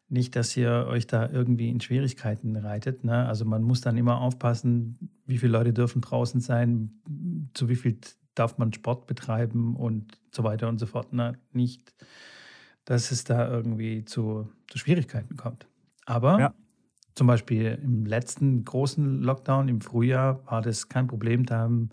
Nicht, 0.08 0.36
dass 0.36 0.56
ihr 0.58 0.88
euch 0.90 1.08
da 1.08 1.30
irgendwie 1.30 1.70
in 1.70 1.80
Schwierigkeiten 1.80 2.56
reitet. 2.56 3.04
Ne? 3.04 3.26
Also 3.26 3.46
man 3.46 3.64
muss 3.64 3.82
dann 3.82 3.98
immer 3.98 4.20
aufpassen, 4.20 5.10
wie 5.26 5.38
viele 5.38 5.54
Leute 5.54 5.74
dürfen 5.74 6.02
draußen 6.02 6.42
sein, 6.42 6.92
zu 7.54 7.70
wie 7.70 7.76
viel 7.76 7.98
darf 8.36 8.58
man 8.58 8.74
Sport 8.74 9.08
betreiben 9.08 9.76
und 9.76 10.18
so 10.32 10.44
weiter 10.44 10.70
und 10.70 10.80
so 10.80 10.86
fort. 10.86 11.10
Na, 11.12 11.34
nicht, 11.52 11.94
dass 12.86 13.12
es 13.12 13.24
da 13.24 13.50
irgendwie 13.50 14.06
zu, 14.06 14.50
zu 14.68 14.78
Schwierigkeiten 14.78 15.36
kommt. 15.36 15.68
Aber 16.06 16.40
ja. 16.40 16.54
zum 17.16 17.28
Beispiel 17.28 17.80
im 17.84 18.06
letzten 18.06 18.64
großen 18.66 19.22
Lockdown 19.22 19.68
im 19.68 19.82
Frühjahr 19.82 20.46
war 20.46 20.62
das 20.62 20.90
kein 20.90 21.08
Problem. 21.08 21.46
Da 21.46 21.60
haben 21.60 21.90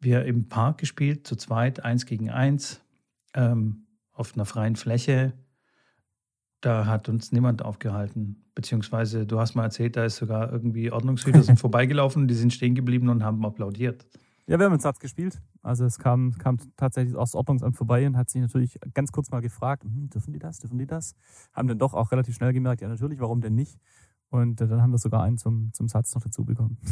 wir 0.00 0.24
im 0.24 0.48
Park 0.48 0.78
gespielt, 0.78 1.26
zu 1.26 1.36
zweit, 1.36 1.84
eins 1.84 2.06
gegen 2.06 2.30
eins, 2.30 2.80
ähm, 3.34 3.86
auf 4.12 4.34
einer 4.34 4.44
freien 4.44 4.76
Fläche. 4.76 5.32
Da 6.60 6.86
hat 6.86 7.08
uns 7.08 7.30
niemand 7.30 7.62
aufgehalten. 7.62 8.44
Beziehungsweise, 8.54 9.26
du 9.26 9.38
hast 9.38 9.54
mal 9.54 9.64
erzählt, 9.64 9.96
da 9.96 10.04
ist 10.04 10.16
sogar 10.16 10.52
irgendwie 10.52 10.90
Ordnungshüter 10.90 11.42
sind 11.44 11.58
vorbeigelaufen, 11.60 12.26
die 12.26 12.34
sind 12.34 12.52
stehen 12.52 12.74
geblieben 12.74 13.08
und 13.08 13.22
haben 13.22 13.44
applaudiert. 13.44 14.06
Ja, 14.46 14.58
wir 14.58 14.64
haben 14.64 14.72
einen 14.72 14.80
Satz 14.80 14.98
gespielt. 14.98 15.40
Also 15.68 15.84
es 15.84 15.98
kam, 15.98 16.36
kam 16.38 16.58
tatsächlich 16.76 17.14
aus 17.16 17.34
Ordnungsamt 17.34 17.76
vorbei 17.76 18.06
und 18.06 18.16
hat 18.16 18.30
sich 18.30 18.40
natürlich 18.40 18.78
ganz 18.94 19.12
kurz 19.12 19.30
mal 19.30 19.40
gefragt, 19.40 19.84
hm, 19.84 20.10
dürfen 20.10 20.32
die 20.32 20.38
das, 20.38 20.58
dürfen 20.58 20.78
die 20.78 20.86
das? 20.86 21.14
Haben 21.52 21.68
dann 21.68 21.78
doch 21.78 21.94
auch 21.94 22.10
relativ 22.10 22.34
schnell 22.34 22.52
gemerkt, 22.52 22.80
ja 22.80 22.88
natürlich, 22.88 23.20
warum 23.20 23.40
denn 23.40 23.54
nicht? 23.54 23.78
Und 24.30 24.60
äh, 24.60 24.66
dann 24.66 24.82
haben 24.82 24.90
wir 24.90 24.98
sogar 24.98 25.22
einen 25.22 25.38
zum, 25.38 25.72
zum 25.72 25.88
Satz 25.88 26.14
noch 26.14 26.22
dazu 26.22 26.44
bekommen. 26.44 26.78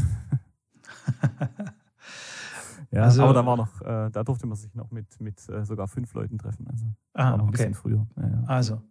Ja, 2.93 3.03
also, 3.03 3.25
aber 3.25 3.35
da 3.35 3.45
war 3.45 3.57
noch, 3.57 3.81
äh, 3.83 4.11
da 4.11 4.23
durfte 4.23 4.47
man 4.47 4.57
sich 4.57 4.75
noch 4.75 4.91
mit, 4.91 5.21
mit 5.21 5.47
äh, 5.49 5.65
sogar 5.65 5.89
fünf 5.89 6.13
Leuten 6.15 6.39
treffen. 6.39 6.67
Also 6.71 6.87
ah, 7.15 7.35
okay. 7.35 7.43
ein 7.43 7.51
bisschen 7.51 7.75
früher. 7.75 8.07
Ja, 8.17 8.29
ja. 8.29 8.43
Also, 8.47 8.83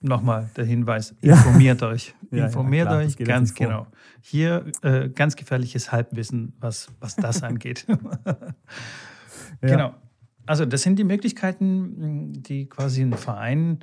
nochmal 0.00 0.50
der 0.56 0.64
Hinweis, 0.64 1.14
informiert 1.20 1.82
euch. 1.82 2.14
Ja, 2.30 2.46
informiert 2.46 2.88
klar, 2.88 3.02
das 3.02 3.18
euch, 3.18 3.26
ganz 3.26 3.54
genau. 3.54 3.86
Hier 4.20 4.64
äh, 4.82 5.08
ganz 5.08 5.36
gefährliches 5.36 5.92
Halbwissen, 5.92 6.54
was, 6.58 6.88
was 6.98 7.14
das 7.14 7.42
angeht. 7.44 7.86
Genau. 9.60 9.94
Also 10.46 10.66
das 10.66 10.82
sind 10.82 10.98
die 10.98 11.04
Möglichkeiten, 11.04 12.42
die 12.42 12.68
quasi 12.68 13.02
in 13.02 13.14
Vereinen 13.14 13.80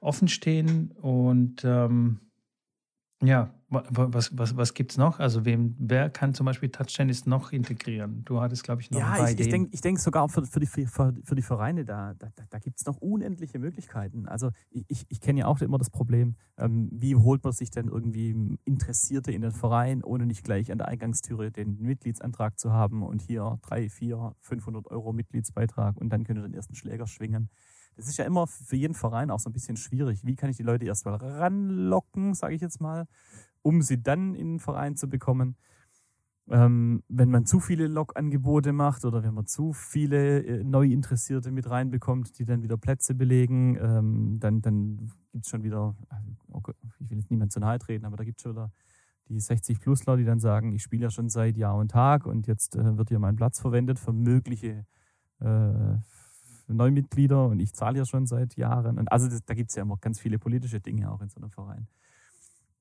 offen 0.00 0.28
stehen. 0.28 0.92
Und 0.92 1.64
ähm, 1.64 2.20
ja, 3.22 3.50
was, 3.68 4.36
was, 4.38 4.56
was 4.56 4.74
gibt 4.74 4.92
es 4.92 4.98
noch? 4.98 5.18
Also 5.18 5.44
wem, 5.44 5.74
wer 5.78 6.08
kann 6.10 6.34
zum 6.34 6.46
Beispiel 6.46 6.68
Touchtennis 6.70 7.26
noch 7.26 7.52
integrieren? 7.52 8.24
Du 8.24 8.40
hattest, 8.40 8.62
glaube 8.62 8.80
ich, 8.80 8.90
noch 8.90 9.04
ein 9.04 9.12
Ja, 9.12 9.16
paar 9.16 9.30
ich, 9.30 9.40
ich 9.40 9.48
Ideen. 9.48 9.50
denke 9.50 9.70
ich 9.72 9.80
denk 9.80 9.98
sogar 9.98 10.28
für, 10.28 10.46
für, 10.46 10.60
die, 10.60 10.66
für, 10.66 10.86
für 11.24 11.34
die 11.34 11.42
Vereine, 11.42 11.84
da, 11.84 12.14
da, 12.14 12.28
da 12.48 12.58
gibt 12.60 12.78
es 12.78 12.86
noch 12.86 12.98
unendliche 12.98 13.58
Möglichkeiten. 13.58 14.26
Also 14.28 14.50
ich, 14.70 14.84
ich, 14.88 15.06
ich 15.08 15.20
kenne 15.20 15.40
ja 15.40 15.46
auch 15.46 15.60
immer 15.60 15.78
das 15.78 15.90
Problem, 15.90 16.36
ähm, 16.56 16.88
wie 16.92 17.16
holt 17.16 17.42
man 17.42 17.52
sich 17.52 17.70
denn 17.72 17.88
irgendwie 17.88 18.56
Interessierte 18.64 19.32
in 19.32 19.42
den 19.42 19.50
Verein, 19.50 20.04
ohne 20.04 20.26
nicht 20.26 20.44
gleich 20.44 20.70
an 20.70 20.78
der 20.78 20.86
Eingangstüre 20.86 21.50
den 21.50 21.78
Mitgliedsantrag 21.80 22.58
zu 22.60 22.72
haben 22.72 23.02
und 23.02 23.20
hier 23.22 23.58
drei, 23.62 23.88
vier, 23.88 24.34
500 24.38 24.86
Euro 24.86 25.12
Mitgliedsbeitrag 25.12 25.96
und 25.96 26.10
dann 26.10 26.22
könnt 26.22 26.38
ihr 26.38 26.42
den 26.42 26.54
ersten 26.54 26.76
Schläger 26.76 27.08
schwingen. 27.08 27.50
Das 27.96 28.08
ist 28.08 28.18
ja 28.18 28.26
immer 28.26 28.46
für 28.46 28.76
jeden 28.76 28.94
Verein 28.94 29.30
auch 29.30 29.40
so 29.40 29.48
ein 29.48 29.54
bisschen 29.54 29.76
schwierig. 29.76 30.24
Wie 30.24 30.36
kann 30.36 30.50
ich 30.50 30.58
die 30.58 30.62
Leute 30.62 30.84
erstmal 30.84 31.16
ranlocken, 31.16 32.34
sage 32.34 32.54
ich 32.54 32.60
jetzt 32.60 32.80
mal, 32.80 33.06
um 33.66 33.82
sie 33.82 34.02
dann 34.02 34.34
in 34.34 34.54
den 34.54 34.60
Verein 34.60 34.96
zu 34.96 35.08
bekommen? 35.08 35.56
ähm, 36.48 37.02
wenn 37.08 37.30
man 37.30 37.44
zu 37.44 37.58
viele 37.58 37.88
Log-Angebote 37.88 38.72
macht 38.72 39.04
oder 39.04 39.22
wenn 39.22 39.34
man 39.34 39.46
zu 39.46 39.72
viele 39.72 40.44
äh, 40.44 40.64
Neuinteressierte 40.64 41.50
mit 41.50 41.68
reinbekommt, 41.68 42.38
die 42.38 42.44
dann 42.44 42.62
wieder 42.62 42.76
Plätze 42.76 43.14
belegen, 43.14 43.76
ähm, 43.80 44.36
dann, 44.38 44.62
dann 44.62 45.10
gibt 45.32 45.44
es 45.44 45.50
schon 45.50 45.64
wieder, 45.64 45.96
oh 46.52 46.60
Gott, 46.60 46.76
ich 47.00 47.10
will 47.10 47.18
jetzt 47.18 47.30
niemand 47.30 47.52
zu 47.52 47.58
nahe 47.58 47.78
treten, 47.78 48.04
aber 48.04 48.16
da 48.16 48.24
gibt 48.24 48.38
es 48.38 48.42
schon 48.44 48.52
wieder 48.52 48.70
die 49.28 49.40
60-Plusler, 49.40 50.16
die 50.16 50.24
dann 50.24 50.38
sagen, 50.38 50.72
ich 50.72 50.84
spiele 50.84 51.04
ja 51.04 51.10
schon 51.10 51.28
seit 51.28 51.56
Jahr 51.56 51.76
und 51.76 51.90
Tag 51.90 52.26
und 52.26 52.46
jetzt 52.46 52.76
äh, 52.76 52.96
wird 52.96 53.08
hier 53.08 53.18
mein 53.18 53.34
Platz 53.34 53.58
verwendet 53.58 53.98
für 53.98 54.12
mögliche 54.12 54.86
äh, 55.40 55.96
Neumitglieder 56.68 57.46
und 57.46 57.58
ich 57.58 57.74
zahle 57.74 57.98
ja 57.98 58.04
schon 58.04 58.26
seit 58.26 58.54
Jahren. 58.54 58.98
Und 58.98 59.10
also 59.10 59.28
das, 59.28 59.44
da 59.44 59.54
gibt 59.54 59.70
es 59.70 59.76
ja 59.76 59.82
immer 59.82 59.96
ganz 59.96 60.20
viele 60.20 60.38
politische 60.38 60.80
Dinge 60.80 61.10
auch 61.10 61.20
in 61.22 61.28
so 61.28 61.40
einem 61.40 61.50
Verein. 61.50 61.88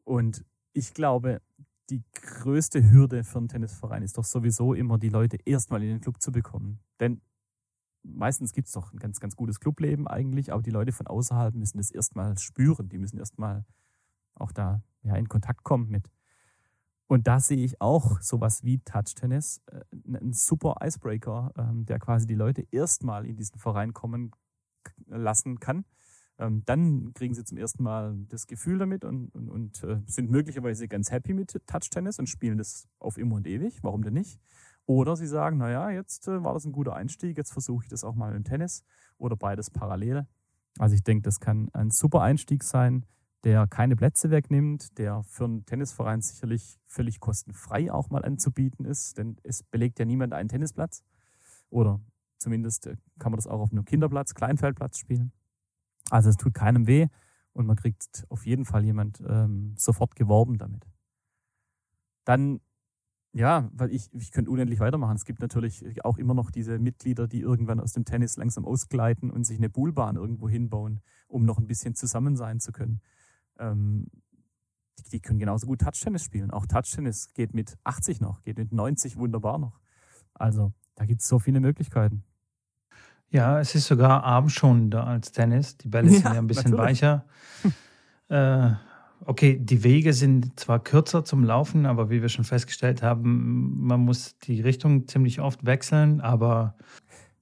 Und 0.04 0.46
ich 0.76 0.94
glaube, 0.94 1.42
die 1.90 2.04
größte 2.14 2.92
Hürde 2.92 3.24
für 3.24 3.38
einen 3.38 3.48
Tennisverein 3.48 4.04
ist 4.04 4.18
doch 4.18 4.26
sowieso 4.26 4.74
immer, 4.74 4.98
die 4.98 5.10
Leute 5.10 5.38
erstmal 5.46 5.82
in 5.82 5.90
den 5.90 6.02
Club 6.02 6.22
zu 6.22 6.32
bekommen. 6.32 6.80
Denn 7.00 7.22
meistens 8.04 8.52
gibt 8.54 8.68
es 8.68 8.74
doch 8.74 8.92
ein 8.92 9.00
ganz, 9.00 9.20
ganz 9.20 9.36
gutes 9.36 9.60
Clubleben 9.60 10.08
eigentlich, 10.08 10.52
aber 10.52 10.62
die 10.62 10.72
Leute 10.72 10.92
von 10.92 11.08
außerhalb 11.08 11.56
müssen 11.56 11.78
das 11.78 11.92
erstmal 11.92 12.38
spüren. 12.38 12.90
Die 12.90 12.98
müssen 12.98 13.18
erstmal 13.18 13.66
auch 14.34 14.52
da 14.52 14.84
ja, 15.04 15.16
in 15.16 15.30
Kontakt 15.30 15.64
kommen 15.64 15.90
mit. 15.90 16.12
Und 17.08 17.28
da 17.28 17.40
sehe 17.40 17.64
ich 17.64 17.80
auch 17.80 18.20
sowas 18.20 18.64
wie 18.64 18.80
Touch-Tennis, 18.80 19.62
äh, 19.68 19.82
einen 20.06 20.34
super 20.34 20.76
Icebreaker, 20.82 21.54
ähm, 21.58 21.86
der 21.86 22.00
quasi 22.00 22.26
die 22.26 22.36
Leute 22.36 22.68
erstmal 22.72 23.26
in 23.26 23.38
diesen 23.38 23.60
Verein 23.60 23.94
kommen 23.94 24.32
lassen 25.08 25.60
kann. 25.60 25.86
Ähm, 26.38 26.64
dann 26.66 27.14
kriegen 27.14 27.34
sie 27.34 27.46
zum 27.46 27.58
ersten 27.58 27.84
Mal 27.84 28.18
das 28.28 28.48
Gefühl 28.48 28.78
damit 28.78 29.06
und, 29.06 29.30
und, 29.30 29.50
und 29.50 29.84
äh, 29.84 30.02
sind 30.06 30.30
möglicherweise 30.30 30.88
ganz 30.88 31.12
happy 31.12 31.34
mit 31.34 31.60
Touch-Tennis 31.66 32.20
und 32.20 32.28
spielen 32.28 32.58
das 32.58 32.88
auf 33.00 33.18
immer 33.18 33.36
und 33.36 33.48
ewig. 33.48 33.80
Warum 33.84 34.04
denn 34.04 34.14
nicht? 34.14 34.40
Oder 34.86 35.16
sie 35.16 35.28
sagen, 35.28 35.58
naja, 35.58 35.90
jetzt 35.90 36.28
äh, 36.28 36.44
war 36.44 36.54
das 36.54 36.66
ein 36.66 36.72
guter 36.72 36.96
Einstieg, 36.96 37.38
jetzt 37.38 37.54
versuche 37.54 37.86
ich 37.86 37.90
das 37.90 38.04
auch 38.04 38.16
mal 38.16 38.36
im 38.36 38.44
Tennis 38.44 38.84
oder 39.18 39.36
beides 39.36 39.70
parallel. 39.72 40.28
Also 40.78 40.96
ich 40.96 41.04
denke, 41.04 41.24
das 41.24 41.40
kann 41.40 41.70
ein 41.74 41.90
super 41.90 42.22
Einstieg 42.22 42.64
sein, 42.64 43.06
der 43.46 43.66
keine 43.68 43.96
Plätze 43.96 44.30
wegnimmt, 44.30 44.98
der 44.98 45.24
für 45.24 45.46
einen 45.46 45.66
Tennisverein 45.66 46.22
sicherlich 46.22 46.80
völlig 46.86 47.20
kostenfrei 47.20 47.92
auch 47.92 48.10
mal 48.10 48.26
anzubieten 48.26 48.86
ist, 48.86 49.18
denn 49.18 49.38
es 49.44 49.64
belegt 49.64 50.00
ja 50.00 50.06
niemand 50.06 50.34
einen 50.34 50.50
Tennisplatz. 50.50 51.04
Oder 51.70 52.02
zumindest 52.38 52.88
äh, 52.88 52.98
kann 53.20 53.32
man 53.32 53.38
das 53.38 53.48
auch 53.48 53.62
auf 53.62 53.72
einem 53.72 53.86
Kinderplatz, 53.86 54.34
Kleinfeldplatz 54.34 54.98
spielen. 54.98 55.32
Also 56.10 56.30
es 56.30 56.38
tut 56.38 56.54
keinem 56.54 56.88
weh 56.88 57.08
und 57.54 57.66
man 57.66 57.76
kriegt 57.76 58.26
auf 58.30 58.46
jeden 58.46 58.66
Fall 58.66 58.84
jemand 58.84 59.24
ähm, 59.28 59.74
sofort 59.78 60.16
geworben 60.16 60.58
damit. 60.58 60.88
Dann, 62.26 62.60
ja, 63.34 63.70
weil 63.74 63.92
ich, 63.92 64.14
ich 64.14 64.32
könnte 64.32 64.52
unendlich 64.52 64.80
weitermachen. 64.80 65.16
Es 65.16 65.26
gibt 65.26 65.42
natürlich 65.42 66.04
auch 66.04 66.18
immer 66.18 66.34
noch 66.34 66.52
diese 66.52 66.80
Mitglieder, 66.80 67.28
die 67.28 67.42
irgendwann 67.42 67.80
aus 67.80 67.94
dem 67.94 68.06
Tennis 68.06 68.38
langsam 68.38 68.66
ausgleiten 68.66 69.32
und 69.32 69.46
sich 69.46 69.58
eine 69.58 69.70
Buhlbahn 69.70 70.16
irgendwo 70.16 70.50
hinbauen, 70.50 71.02
um 71.28 71.46
noch 71.46 71.58
ein 71.58 71.68
bisschen 71.68 71.96
zusammen 71.96 72.36
sein 72.36 72.60
zu 72.60 72.72
können. 72.72 73.02
Ähm, 73.58 74.08
die, 75.00 75.10
die 75.10 75.20
können 75.22 75.40
genauso 75.40 75.68
gut 75.68 75.82
Touchtennis 75.82 76.24
spielen. 76.24 76.52
Auch 76.52 76.66
Touchtennis 76.66 77.34
geht 77.34 77.54
mit 77.54 77.78
80 77.84 78.22
noch, 78.22 78.42
geht 78.44 78.58
mit 78.58 78.72
90 78.72 79.18
wunderbar 79.18 79.60
noch. 79.60 79.80
Also 80.34 80.74
da 80.96 81.06
gibt 81.06 81.22
es 81.22 81.28
so 81.28 81.40
viele 81.40 81.60
Möglichkeiten. 81.60 82.24
Ja, 83.32 83.60
es 83.60 83.76
ist 83.76 83.88
sogar 83.88 84.24
abendschonender 84.24 85.06
als 85.06 85.32
Tennis. 85.32 85.78
Die 85.78 85.90
Bälle 85.90 86.10
sind 86.10 86.24
Ja, 86.26 86.34
ja 86.34 86.40
ein 86.40 86.48
bisschen 86.48 86.72
natürlich. 86.72 87.02
weicher. 87.02 87.26
äh, 88.30 88.72
okay, 89.26 89.58
die 89.60 89.84
Wege 89.84 90.14
sind 90.14 90.60
zwar 90.60 90.80
kürzer 90.80 91.26
zum 91.26 91.44
Laufen, 91.44 91.86
aber 91.86 92.10
wie 92.10 92.22
wir 92.22 92.30
schon 92.30 92.46
festgestellt 92.46 93.02
haben, 93.04 93.86
man 93.86 94.02
muss 94.02 94.38
die 94.40 94.62
Richtung 94.62 95.08
ziemlich 95.08 95.42
oft 95.42 95.66
wechseln, 95.66 96.22
aber 96.22 96.76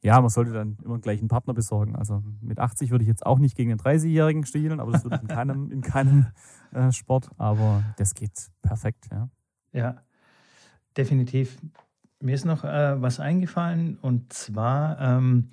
Ja, 0.02 0.20
man 0.20 0.30
sollte 0.30 0.52
dann 0.52 0.78
immer 0.84 1.00
gleich 1.00 1.20
einen 1.20 1.30
Partner 1.30 1.54
besorgen. 1.54 1.96
Also 1.96 2.22
mit 2.42 2.60
80 2.60 2.92
würde 2.92 3.04
ich 3.04 3.08
jetzt 3.08 3.26
auch 3.26 3.40
nicht 3.40 3.56
gegen 3.56 3.72
einen 3.72 3.80
30-Jährigen 3.80 4.46
spielen, 4.46 4.80
aber 4.82 4.92
das 4.92 5.04
würde 5.06 5.16
ich 5.18 5.22
in 5.22 5.28
keinem, 5.30 5.72
in 5.72 5.82
keinem 5.82 6.26
äh, 6.74 6.92
Sport. 6.92 7.30
Aber 7.38 7.84
das 7.98 8.14
geht 8.14 8.50
perfekt, 8.62 9.08
ja. 9.12 9.30
ja, 9.72 10.02
definitiv. 10.98 11.58
Mir 12.24 12.34
ist 12.36 12.46
noch 12.46 12.64
äh, 12.64 13.02
was 13.02 13.20
eingefallen 13.20 13.98
und 14.02 14.32
zwar 14.32 14.98
ähm, 15.02 15.50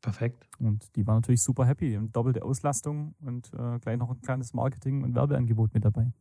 Perfekt. 0.00 0.48
Und 0.58 0.94
die 0.96 1.06
waren 1.06 1.16
natürlich 1.16 1.42
super 1.42 1.64
happy. 1.66 1.94
Haben 1.94 2.12
doppelte 2.12 2.42
Auslastung 2.44 3.14
und 3.20 3.52
äh, 3.54 3.78
gleich 3.78 3.96
noch 3.96 4.10
ein 4.10 4.20
kleines 4.20 4.54
Marketing- 4.54 5.02
und 5.02 5.14
Werbeangebot 5.14 5.74
mit 5.74 5.84
dabei. 5.84 6.12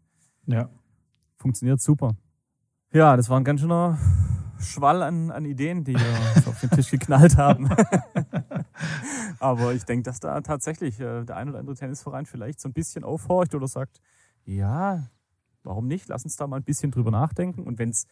Ja. 0.47 0.69
Funktioniert 1.37 1.81
super. 1.81 2.15
Ja, 2.91 3.17
das 3.17 3.29
war 3.29 3.39
ein 3.39 3.43
ganz 3.43 3.61
schöner 3.61 3.97
Schwall 4.57 5.03
an, 5.03 5.31
an 5.31 5.45
Ideen, 5.45 5.83
die 5.83 5.93
wir 5.93 6.47
auf 6.47 6.59
den 6.61 6.69
Tisch 6.69 6.89
geknallt 6.89 7.37
haben. 7.37 7.69
Aber 9.39 9.73
ich 9.73 9.83
denke, 9.83 10.03
dass 10.03 10.19
da 10.19 10.41
tatsächlich 10.41 10.99
äh, 10.99 11.23
der 11.23 11.35
ein 11.35 11.49
oder 11.49 11.59
andere 11.59 11.75
Tennisverein 11.75 12.25
vielleicht 12.25 12.59
so 12.59 12.69
ein 12.69 12.73
bisschen 12.73 13.03
aufhorcht 13.03 13.53
oder 13.53 13.67
sagt, 13.67 13.99
ja, 14.45 15.09
warum 15.63 15.87
nicht? 15.87 16.07
Lass 16.07 16.23
uns 16.23 16.35
da 16.35 16.47
mal 16.47 16.57
ein 16.57 16.63
bisschen 16.63 16.91
drüber 16.91 17.11
nachdenken. 17.11 17.63
Und 17.63 17.79
wenn 17.79 17.89
es 17.89 18.07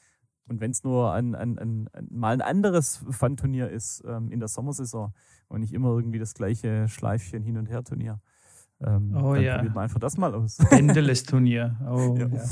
Und 0.48 0.60
wenn 0.60 0.72
es 0.72 0.84
nur 0.84 1.14
ein, 1.14 1.36
ein, 1.36 1.58
ein, 1.58 1.90
mal 2.10 2.34
ein 2.34 2.42
anderes 2.42 3.04
Fun-Turnier 3.10 3.70
ist 3.70 4.04
ähm, 4.06 4.32
in 4.32 4.40
der 4.40 4.50
Sommersaison 4.50 5.14
und 5.48 5.62
nicht 5.62 5.74
immer 5.74 5.90
irgendwie 5.90 6.20
das 6.20 6.34
gleiche 6.34 6.88
Schleifchen 6.88 7.44
hin 7.44 7.58
und 7.58 7.68
her 7.68 7.84
Turnier, 7.84 8.20
ähm, 8.82 9.16
oh, 9.16 9.34
dann 9.34 9.44
ja. 9.44 9.56
probiert 9.56 9.76
man 9.76 9.84
einfach 9.86 10.00
das 10.00 10.18
mal 10.18 10.34
aus. 10.34 10.58
Pendeles-Turnier. 10.70 11.78
Oh, 11.90 12.18
ja. 12.18 12.28
ja. 12.28 12.44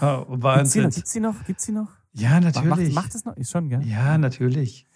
oh, 0.26 0.26
Wahnsinn. 0.28 0.90
Gibt's 0.90 1.12
die 1.12 1.20
noch? 1.20 1.44
Gibt's 1.44 1.66
die 1.66 1.72
noch? 1.72 1.90
Ja, 2.12 2.40
natürlich. 2.40 2.94
Macht, 2.94 3.04
macht 3.04 3.14
es 3.14 3.24
noch? 3.24 3.36
Ist 3.36 3.50
schon, 3.50 3.68
gell? 3.68 3.82
Ja, 3.86 4.16
natürlich. 4.18 4.86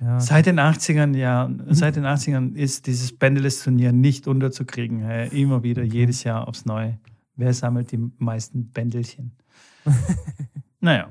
Ja. 0.00 0.20
Seit 0.20 0.46
den 0.46 0.60
80ern, 0.60 1.16
ja, 1.16 1.50
seit 1.68 1.96
den 1.96 2.04
80ern 2.04 2.54
ist 2.54 2.86
dieses 2.86 3.16
Pendeles-Turnier 3.16 3.92
nicht 3.92 4.28
unterzukriegen. 4.28 5.00
Immer 5.30 5.62
wieder, 5.64 5.82
okay. 5.82 5.92
jedes 5.92 6.22
Jahr 6.24 6.46
aufs 6.46 6.64
Neue. 6.64 6.98
Wer 7.34 7.52
sammelt 7.52 7.92
die 7.92 8.10
meisten 8.18 8.70
Bändelchen? 8.70 9.32
naja. 10.80 11.10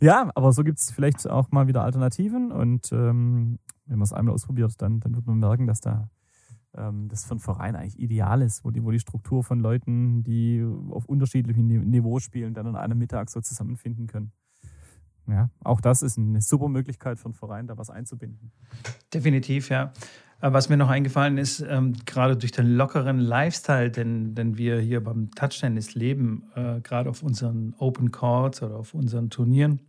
Ja, 0.00 0.30
aber 0.34 0.52
so 0.52 0.64
gibt 0.64 0.78
es 0.78 0.90
vielleicht 0.90 1.28
auch 1.28 1.50
mal 1.50 1.66
wieder 1.66 1.82
Alternativen 1.84 2.52
und 2.52 2.90
ähm, 2.92 3.58
wenn 3.86 3.98
man 3.98 4.04
es 4.04 4.12
einmal 4.12 4.34
ausprobiert, 4.34 4.72
dann, 4.78 5.00
dann 5.00 5.14
wird 5.14 5.26
man 5.26 5.38
merken, 5.38 5.66
dass 5.66 5.80
da 5.80 6.08
ähm, 6.74 7.08
das 7.08 7.24
für 7.24 7.32
einen 7.32 7.40
Verein 7.40 7.76
eigentlich 7.76 7.98
ideal 7.98 8.42
ist, 8.42 8.64
wo 8.64 8.70
die, 8.70 8.84
wo 8.84 8.90
die 8.90 9.00
Struktur 9.00 9.42
von 9.42 9.60
Leuten, 9.60 10.22
die 10.22 10.64
auf 10.90 11.06
unterschiedlichem 11.06 11.66
Niveau 11.66 12.18
spielen, 12.20 12.54
dann 12.54 12.66
an 12.68 12.76
einem 12.76 12.98
Mittag 12.98 13.30
so 13.30 13.40
zusammenfinden 13.40 14.06
können. 14.06 14.32
Ja, 15.26 15.50
auch 15.62 15.80
das 15.80 16.02
ist 16.02 16.18
eine 16.18 16.40
super 16.40 16.68
Möglichkeit 16.68 17.18
für 17.18 17.26
einen 17.26 17.34
Verein, 17.34 17.66
da 17.66 17.78
was 17.78 17.90
einzubinden. 17.90 18.52
Definitiv, 19.12 19.68
ja. 19.68 19.92
Was 20.42 20.70
mir 20.70 20.78
noch 20.78 20.88
eingefallen 20.88 21.36
ist, 21.36 21.60
ähm, 21.60 21.92
gerade 22.06 22.34
durch 22.34 22.52
den 22.52 22.74
lockeren 22.74 23.18
Lifestyle, 23.18 23.90
den, 23.90 24.34
den 24.34 24.56
wir 24.56 24.80
hier 24.80 25.04
beim 25.04 25.30
Touchtennis 25.32 25.94
leben, 25.94 26.44
äh, 26.54 26.80
gerade 26.80 27.10
auf 27.10 27.22
unseren 27.22 27.74
Open 27.78 28.10
Courts 28.10 28.62
oder 28.62 28.76
auf 28.76 28.94
unseren 28.94 29.28
Turnieren, 29.28 29.80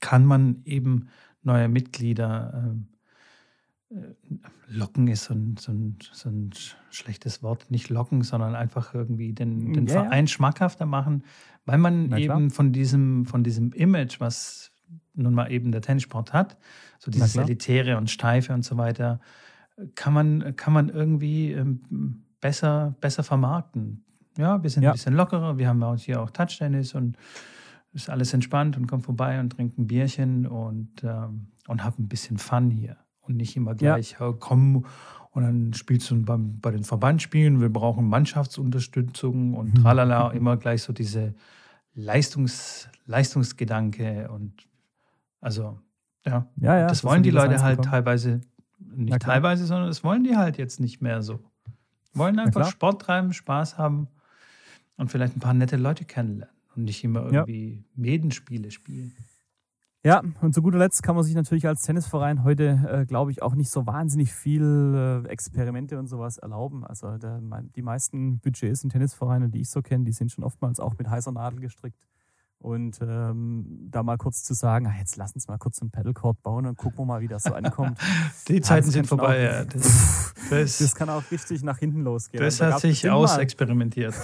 kann 0.00 0.24
man 0.24 0.62
eben 0.64 1.08
neue 1.42 1.68
Mitglieder 1.68 2.74
äh, 3.90 3.94
äh 3.94 4.14
locken 4.66 5.06
ist 5.06 5.24
so 5.24 5.34
ein, 5.34 5.56
so, 5.58 5.70
ein, 5.70 5.98
so 6.12 6.28
ein, 6.28 6.50
schlechtes 6.90 7.42
Wort. 7.42 7.70
Nicht 7.70 7.90
locken, 7.90 8.22
sondern 8.22 8.56
einfach 8.56 8.94
irgendwie 8.94 9.32
den, 9.32 9.72
den 9.72 9.86
ja, 9.86 10.02
Verein 10.02 10.24
ja. 10.24 10.28
schmackhafter 10.28 10.86
machen, 10.86 11.24
weil 11.64 11.78
man 11.78 12.12
eben 12.16 12.50
von 12.50 12.72
diesem, 12.72 13.26
von 13.26 13.44
diesem 13.44 13.72
Image, 13.72 14.18
was 14.18 14.71
nun 15.14 15.34
mal 15.34 15.50
eben 15.50 15.72
der 15.72 15.82
Tennissport 15.82 16.32
hat, 16.32 16.56
so 16.98 17.10
dieses 17.10 17.36
Elitäre 17.36 17.96
und 17.96 18.10
Steife 18.10 18.52
und 18.54 18.64
so 18.64 18.76
weiter, 18.76 19.20
kann 19.94 20.12
man, 20.12 20.56
kann 20.56 20.72
man 20.72 20.88
irgendwie 20.88 21.52
ähm, 21.52 22.24
besser, 22.40 22.94
besser 23.00 23.22
vermarkten. 23.22 24.04
Ja, 24.38 24.62
wir 24.62 24.70
sind 24.70 24.82
ja. 24.82 24.90
ein 24.90 24.94
bisschen 24.94 25.14
lockerer, 25.14 25.58
wir 25.58 25.68
haben 25.68 25.96
hier 25.96 26.22
auch 26.22 26.30
Touchtennis 26.30 26.94
und 26.94 27.16
ist 27.92 28.08
alles 28.08 28.32
entspannt 28.32 28.76
und 28.76 28.86
kommt 28.86 29.04
vorbei 29.04 29.38
und 29.38 29.50
trinkt 29.50 29.78
ein 29.78 29.86
Bierchen 29.86 30.46
und, 30.46 31.04
ähm, 31.04 31.48
und 31.68 31.84
hab 31.84 31.98
ein 31.98 32.08
bisschen 32.08 32.38
Fun 32.38 32.70
hier. 32.70 32.96
Und 33.20 33.36
nicht 33.36 33.56
immer 33.56 33.74
gleich, 33.74 34.16
ja. 34.18 34.34
komm 34.38 34.84
und 35.32 35.42
dann 35.44 35.72
spielst 35.72 36.10
du 36.10 36.22
beim, 36.22 36.60
bei 36.60 36.70
den 36.70 36.84
Verbandsspielen, 36.84 37.60
wir 37.60 37.70
brauchen 37.70 38.06
Mannschaftsunterstützung 38.08 39.54
und 39.54 39.74
tralala, 39.82 40.30
immer 40.30 40.56
gleich 40.58 40.82
so 40.82 40.92
diese 40.92 41.34
Leistungs, 41.94 42.88
Leistungsgedanke 43.06 44.30
und 44.30 44.52
also 45.42 45.78
ja, 46.24 46.46
ja, 46.56 46.78
ja 46.78 46.86
das 46.86 47.04
wollen 47.04 47.22
die 47.22 47.30
Leute 47.30 47.60
halt 47.60 47.84
teilweise, 47.84 48.40
nicht 48.78 49.20
teilweise, 49.20 49.66
sondern 49.66 49.88
das 49.88 50.02
wollen 50.02 50.24
die 50.24 50.36
halt 50.36 50.56
jetzt 50.56 50.80
nicht 50.80 51.02
mehr 51.02 51.20
so. 51.20 51.40
Wollen 52.14 52.38
einfach 52.38 52.70
Sport 52.70 53.02
treiben, 53.02 53.32
Spaß 53.32 53.76
haben 53.76 54.08
und 54.96 55.10
vielleicht 55.10 55.36
ein 55.36 55.40
paar 55.40 55.52
nette 55.52 55.76
Leute 55.76 56.04
kennenlernen 56.04 56.54
und 56.76 56.84
nicht 56.84 57.02
immer 57.04 57.24
irgendwie 57.24 57.74
ja. 57.74 57.82
Medenspiele 57.96 58.70
spielen. 58.70 59.12
Ja, 60.04 60.22
und 60.40 60.52
zu 60.52 60.62
guter 60.62 60.78
Letzt 60.78 61.02
kann 61.02 61.14
man 61.14 61.24
sich 61.24 61.34
natürlich 61.34 61.66
als 61.66 61.82
Tennisverein 61.82 62.42
heute, 62.42 62.80
äh, 62.90 63.06
glaube 63.06 63.30
ich, 63.30 63.40
auch 63.40 63.54
nicht 63.54 63.70
so 63.70 63.86
wahnsinnig 63.86 64.32
viel 64.32 65.24
äh, 65.24 65.28
Experimente 65.28 65.96
und 65.98 66.08
sowas 66.08 66.38
erlauben. 66.38 66.84
Also 66.84 67.18
der, 67.18 67.40
die 67.76 67.82
meisten 67.82 68.40
Budgets 68.40 68.82
in 68.82 68.90
Tennisvereinen, 68.90 69.52
die 69.52 69.60
ich 69.60 69.70
so 69.70 69.80
kenne, 69.80 70.04
die 70.04 70.12
sind 70.12 70.32
schon 70.32 70.42
oftmals 70.42 70.80
auch 70.80 70.98
mit 70.98 71.08
heißer 71.08 71.30
Nadel 71.30 71.60
gestrickt. 71.60 71.98
Und 72.62 73.00
ähm, 73.02 73.88
da 73.90 74.04
mal 74.04 74.16
kurz 74.18 74.44
zu 74.44 74.54
sagen, 74.54 74.86
ah, 74.86 74.96
jetzt 74.96 75.16
lass 75.16 75.32
uns 75.32 75.48
mal 75.48 75.58
kurz 75.58 75.82
einen 75.82 75.90
Paddlecourt 75.90 76.40
bauen 76.44 76.64
und 76.66 76.78
gucken 76.78 77.00
wir 77.00 77.04
mal, 77.06 77.20
wie 77.20 77.26
das 77.26 77.42
so 77.42 77.54
ankommt. 77.54 77.98
Die 78.48 78.54
ja, 78.54 78.62
Zeiten 78.62 78.88
sind 78.88 79.08
vorbei, 79.08 79.50
auch, 79.50 79.52
ja. 79.52 79.64
Das, 79.64 80.32
das, 80.48 80.78
das, 80.78 80.94
kann 80.94 81.10
auch 81.10 81.28
richtig 81.32 81.64
nach 81.64 81.78
hinten 81.78 82.02
losgehen. 82.02 82.40
Das 82.40 82.62
also, 82.62 82.74
hat 82.74 82.80
sich 82.82 83.10
ausexperimentiert. 83.10 84.14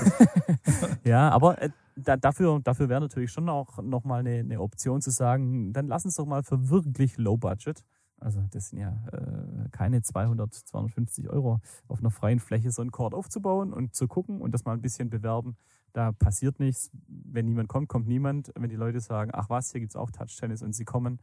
ja, 1.05 1.31
aber 1.31 1.61
äh, 1.61 1.71
da, 1.97 2.17
dafür, 2.17 2.61
dafür 2.63 2.89
wäre 2.89 3.01
natürlich 3.01 3.33
schon 3.33 3.49
auch 3.49 3.83
nochmal 3.83 4.21
eine, 4.21 4.39
eine 4.39 4.61
Option 4.61 5.01
zu 5.01 5.11
sagen, 5.11 5.73
dann 5.73 5.89
lass 5.89 6.05
uns 6.05 6.15
doch 6.15 6.27
mal 6.27 6.45
für 6.45 6.71
wirklich 6.71 7.19
Low 7.19 7.37
Budget, 7.37 7.83
also 8.21 8.43
das 8.51 8.71
sind 8.71 8.81
ja 8.81 8.97
äh, 9.13 9.69
keine 9.71 10.03
200, 10.03 10.53
250 10.53 11.31
Euro, 11.31 11.61
auf 11.87 12.01
einer 12.01 12.11
freien 12.11 12.41
Fläche 12.41 12.71
so 12.71 12.83
einen 12.83 12.91
Court 12.91 13.15
aufzubauen 13.15 13.73
und 13.73 13.95
zu 13.95 14.09
gucken 14.09 14.41
und 14.41 14.53
das 14.53 14.65
mal 14.65 14.73
ein 14.73 14.83
bisschen 14.83 15.11
bewerben. 15.11 15.57
Da 15.93 16.13
passiert 16.13 16.61
nichts. 16.61 16.91
Wenn 17.07 17.47
niemand 17.47 17.69
kommt, 17.69 17.89
kommt 17.89 18.07
niemand. 18.07 18.53
Wenn 18.55 18.69
die 18.69 18.77
Leute 18.77 19.01
sagen, 19.01 19.31
ach 19.33 19.49
was, 19.49 19.73
hier 19.73 19.81
gibt 19.81 19.93
es 19.93 19.97
auch 19.97 20.11
Touch-Tennis 20.11 20.63
und 20.63 20.75
sie 20.75 20.85
kommen, 20.85 21.21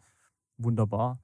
wunderbar. 0.58 1.20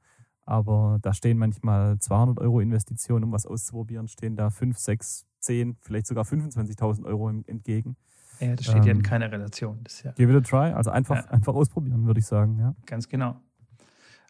Aber 0.45 0.99
da 1.01 1.13
stehen 1.13 1.37
manchmal 1.37 1.99
200 1.99 2.39
Euro 2.39 2.59
Investitionen, 2.59 3.25
um 3.25 3.31
was 3.31 3.45
auszuprobieren, 3.45 4.07
stehen 4.07 4.35
da 4.35 4.49
5, 4.49 4.77
6, 4.77 5.25
10, 5.39 5.77
vielleicht 5.81 6.07
sogar 6.07 6.23
25.000 6.25 7.05
Euro 7.05 7.29
entgegen. 7.29 7.95
Ja, 8.39 8.55
das 8.55 8.65
steht 8.65 8.77
ähm, 8.77 8.83
ja 8.83 8.91
in 8.93 9.03
keiner 9.03 9.31
Relation. 9.31 9.79
Das 9.83 10.01
ja 10.01 10.11
give 10.13 10.31
it 10.31 10.37
a 10.37 10.41
try. 10.41 10.73
Also 10.73 10.89
einfach, 10.89 11.15
ja. 11.15 11.25
einfach 11.25 11.53
ausprobieren, 11.53 12.05
würde 12.05 12.19
ich 12.19 12.25
sagen. 12.25 12.57
Ja. 12.59 12.75
Ganz 12.85 13.07
genau. 13.07 13.39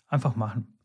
Einfach 0.08 0.36
machen. 0.36 0.78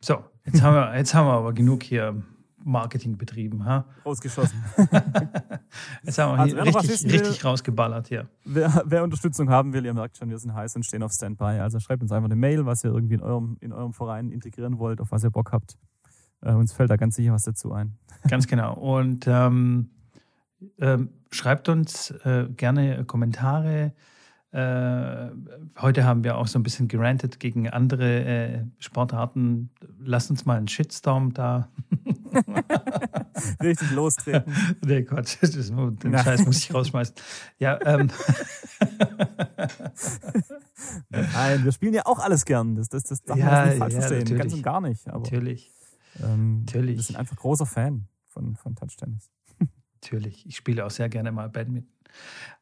So, 0.00 0.24
jetzt 0.44 0.60
haben, 0.62 0.74
wir, 0.74 0.96
jetzt 0.96 1.14
haben 1.14 1.26
wir 1.26 1.34
aber 1.34 1.52
genug 1.52 1.84
hier 1.84 2.20
Marketing 2.64 3.16
betrieben. 3.16 3.64
Ha? 3.64 3.84
Ausgeschossen. 4.02 4.62
jetzt 6.02 6.18
haben 6.18 6.36
wir 6.36 6.40
also, 6.40 6.56
hier 6.56 6.64
richtig, 6.66 7.04
will, 7.04 7.20
richtig 7.20 7.44
rausgeballert 7.44 8.08
hier. 8.08 8.28
Wer, 8.44 8.82
wer, 8.86 9.02
Unterstützung 9.02 9.50
haben 9.50 9.72
will, 9.72 9.84
ihr 9.84 9.94
merkt 9.94 10.16
schon, 10.16 10.30
wir 10.30 10.38
sind 10.38 10.54
heiß 10.54 10.76
und 10.76 10.84
stehen 10.84 11.02
auf 11.02 11.12
Standby. 11.12 11.60
Also 11.60 11.80
schreibt 11.80 12.02
uns 12.02 12.12
einfach 12.12 12.26
eine 12.26 12.36
Mail, 12.36 12.66
was 12.66 12.84
ihr 12.84 12.92
irgendwie 12.92 13.14
in 13.14 13.22
eurem, 13.22 13.56
in 13.60 13.72
eurem 13.72 13.92
Verein 13.92 14.30
integrieren 14.30 14.78
wollt, 14.78 15.00
auf 15.00 15.12
was 15.12 15.24
ihr 15.24 15.30
Bock 15.30 15.52
habt. 15.52 15.76
Äh, 16.42 16.52
uns 16.52 16.72
fällt 16.72 16.90
da 16.90 16.96
ganz 16.96 17.16
sicher 17.16 17.32
was 17.32 17.42
dazu 17.42 17.72
ein. 17.72 17.96
Ganz 18.28 18.46
genau. 18.46 18.74
Und 18.74 19.26
ähm, 19.26 19.90
ähm, 20.78 21.10
schreibt 21.30 21.68
uns 21.68 22.10
äh, 22.24 22.46
gerne 22.56 23.04
Kommentare. 23.04 23.92
Äh, 24.52 25.30
heute 25.80 26.04
haben 26.04 26.24
wir 26.24 26.36
auch 26.36 26.46
so 26.46 26.58
ein 26.58 26.62
bisschen 26.62 26.86
gerantet 26.86 27.40
gegen 27.40 27.68
andere 27.70 28.24
äh, 28.24 28.64
Sportarten. 28.78 29.70
Lasst 29.98 30.30
uns 30.30 30.44
mal 30.44 30.58
einen 30.58 30.68
Shitstorm 30.68 31.32
da. 31.32 31.68
Richtig 33.62 33.90
lostreten. 33.92 34.54
Nee, 34.84 35.02
Gott, 35.02 35.38
das, 35.40 35.50
den 35.50 36.12
ja. 36.12 36.24
Scheiß 36.24 36.44
muss 36.44 36.58
ich 36.58 36.74
rausschmeißen. 36.74 37.14
Ja, 37.58 37.78
ähm. 37.84 38.10
Nein, 41.10 41.64
wir 41.64 41.72
spielen 41.72 41.94
ja 41.94 42.06
auch 42.06 42.18
alles 42.18 42.44
gern. 42.44 42.74
Das, 42.74 42.88
das, 42.88 43.04
das 43.04 43.22
darf 43.22 43.38
ja, 43.38 43.44
man 43.44 43.68
nicht 43.68 43.78
falsch 43.78 43.94
ja, 43.94 44.00
verstehen. 44.00 44.18
Natürlich. 44.20 44.42
Ganz 44.42 44.54
und 44.54 44.62
gar 44.62 44.80
nicht. 44.80 45.08
Aber, 45.08 45.18
natürlich. 45.20 45.70
Ähm, 46.22 46.60
natürlich. 46.60 46.96
Wir 46.96 47.02
sind 47.02 47.16
einfach 47.16 47.36
großer 47.36 47.66
Fan 47.66 48.06
von, 48.26 48.56
von 48.56 48.74
Touch 48.74 48.96
Tennis. 48.96 49.30
Natürlich. 50.02 50.46
Ich 50.46 50.56
spiele 50.56 50.84
auch 50.84 50.90
sehr 50.90 51.08
gerne 51.08 51.32
mal 51.32 51.48
Badminton. 51.48 51.92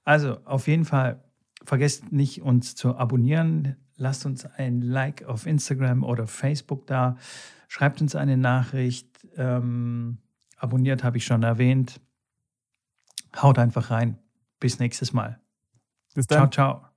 Also, 0.05 0.39
auf 0.45 0.69
jeden 0.69 0.85
Fall, 0.85 1.23
vergesst 1.65 2.13
nicht, 2.13 2.43
uns 2.43 2.75
zu 2.75 2.97
abonnieren. 2.97 3.77
Lasst 3.97 4.25
uns 4.25 4.47
ein 4.47 4.81
Like 4.81 5.25
auf 5.25 5.47
Instagram 5.47 6.05
oder 6.05 6.27
Facebook 6.27 6.87
da. 6.87 7.17
Schreibt 7.69 8.01
uns 8.01 8.17
eine 8.17 8.37
Nachricht. 8.37 9.27
Ähm, 9.37 10.19
abonniert 10.61 11.03
habe 11.03 11.17
ich 11.17 11.25
schon 11.25 11.43
erwähnt. 11.43 12.01
Haut 13.37 13.59
einfach 13.59 13.91
rein. 13.91 14.19
Bis 14.59 14.79
nächstes 14.79 15.13
Mal. 15.13 15.41
Bis 16.15 16.27
dann. 16.27 16.51
Ciao, 16.51 16.81
ciao. 16.81 16.90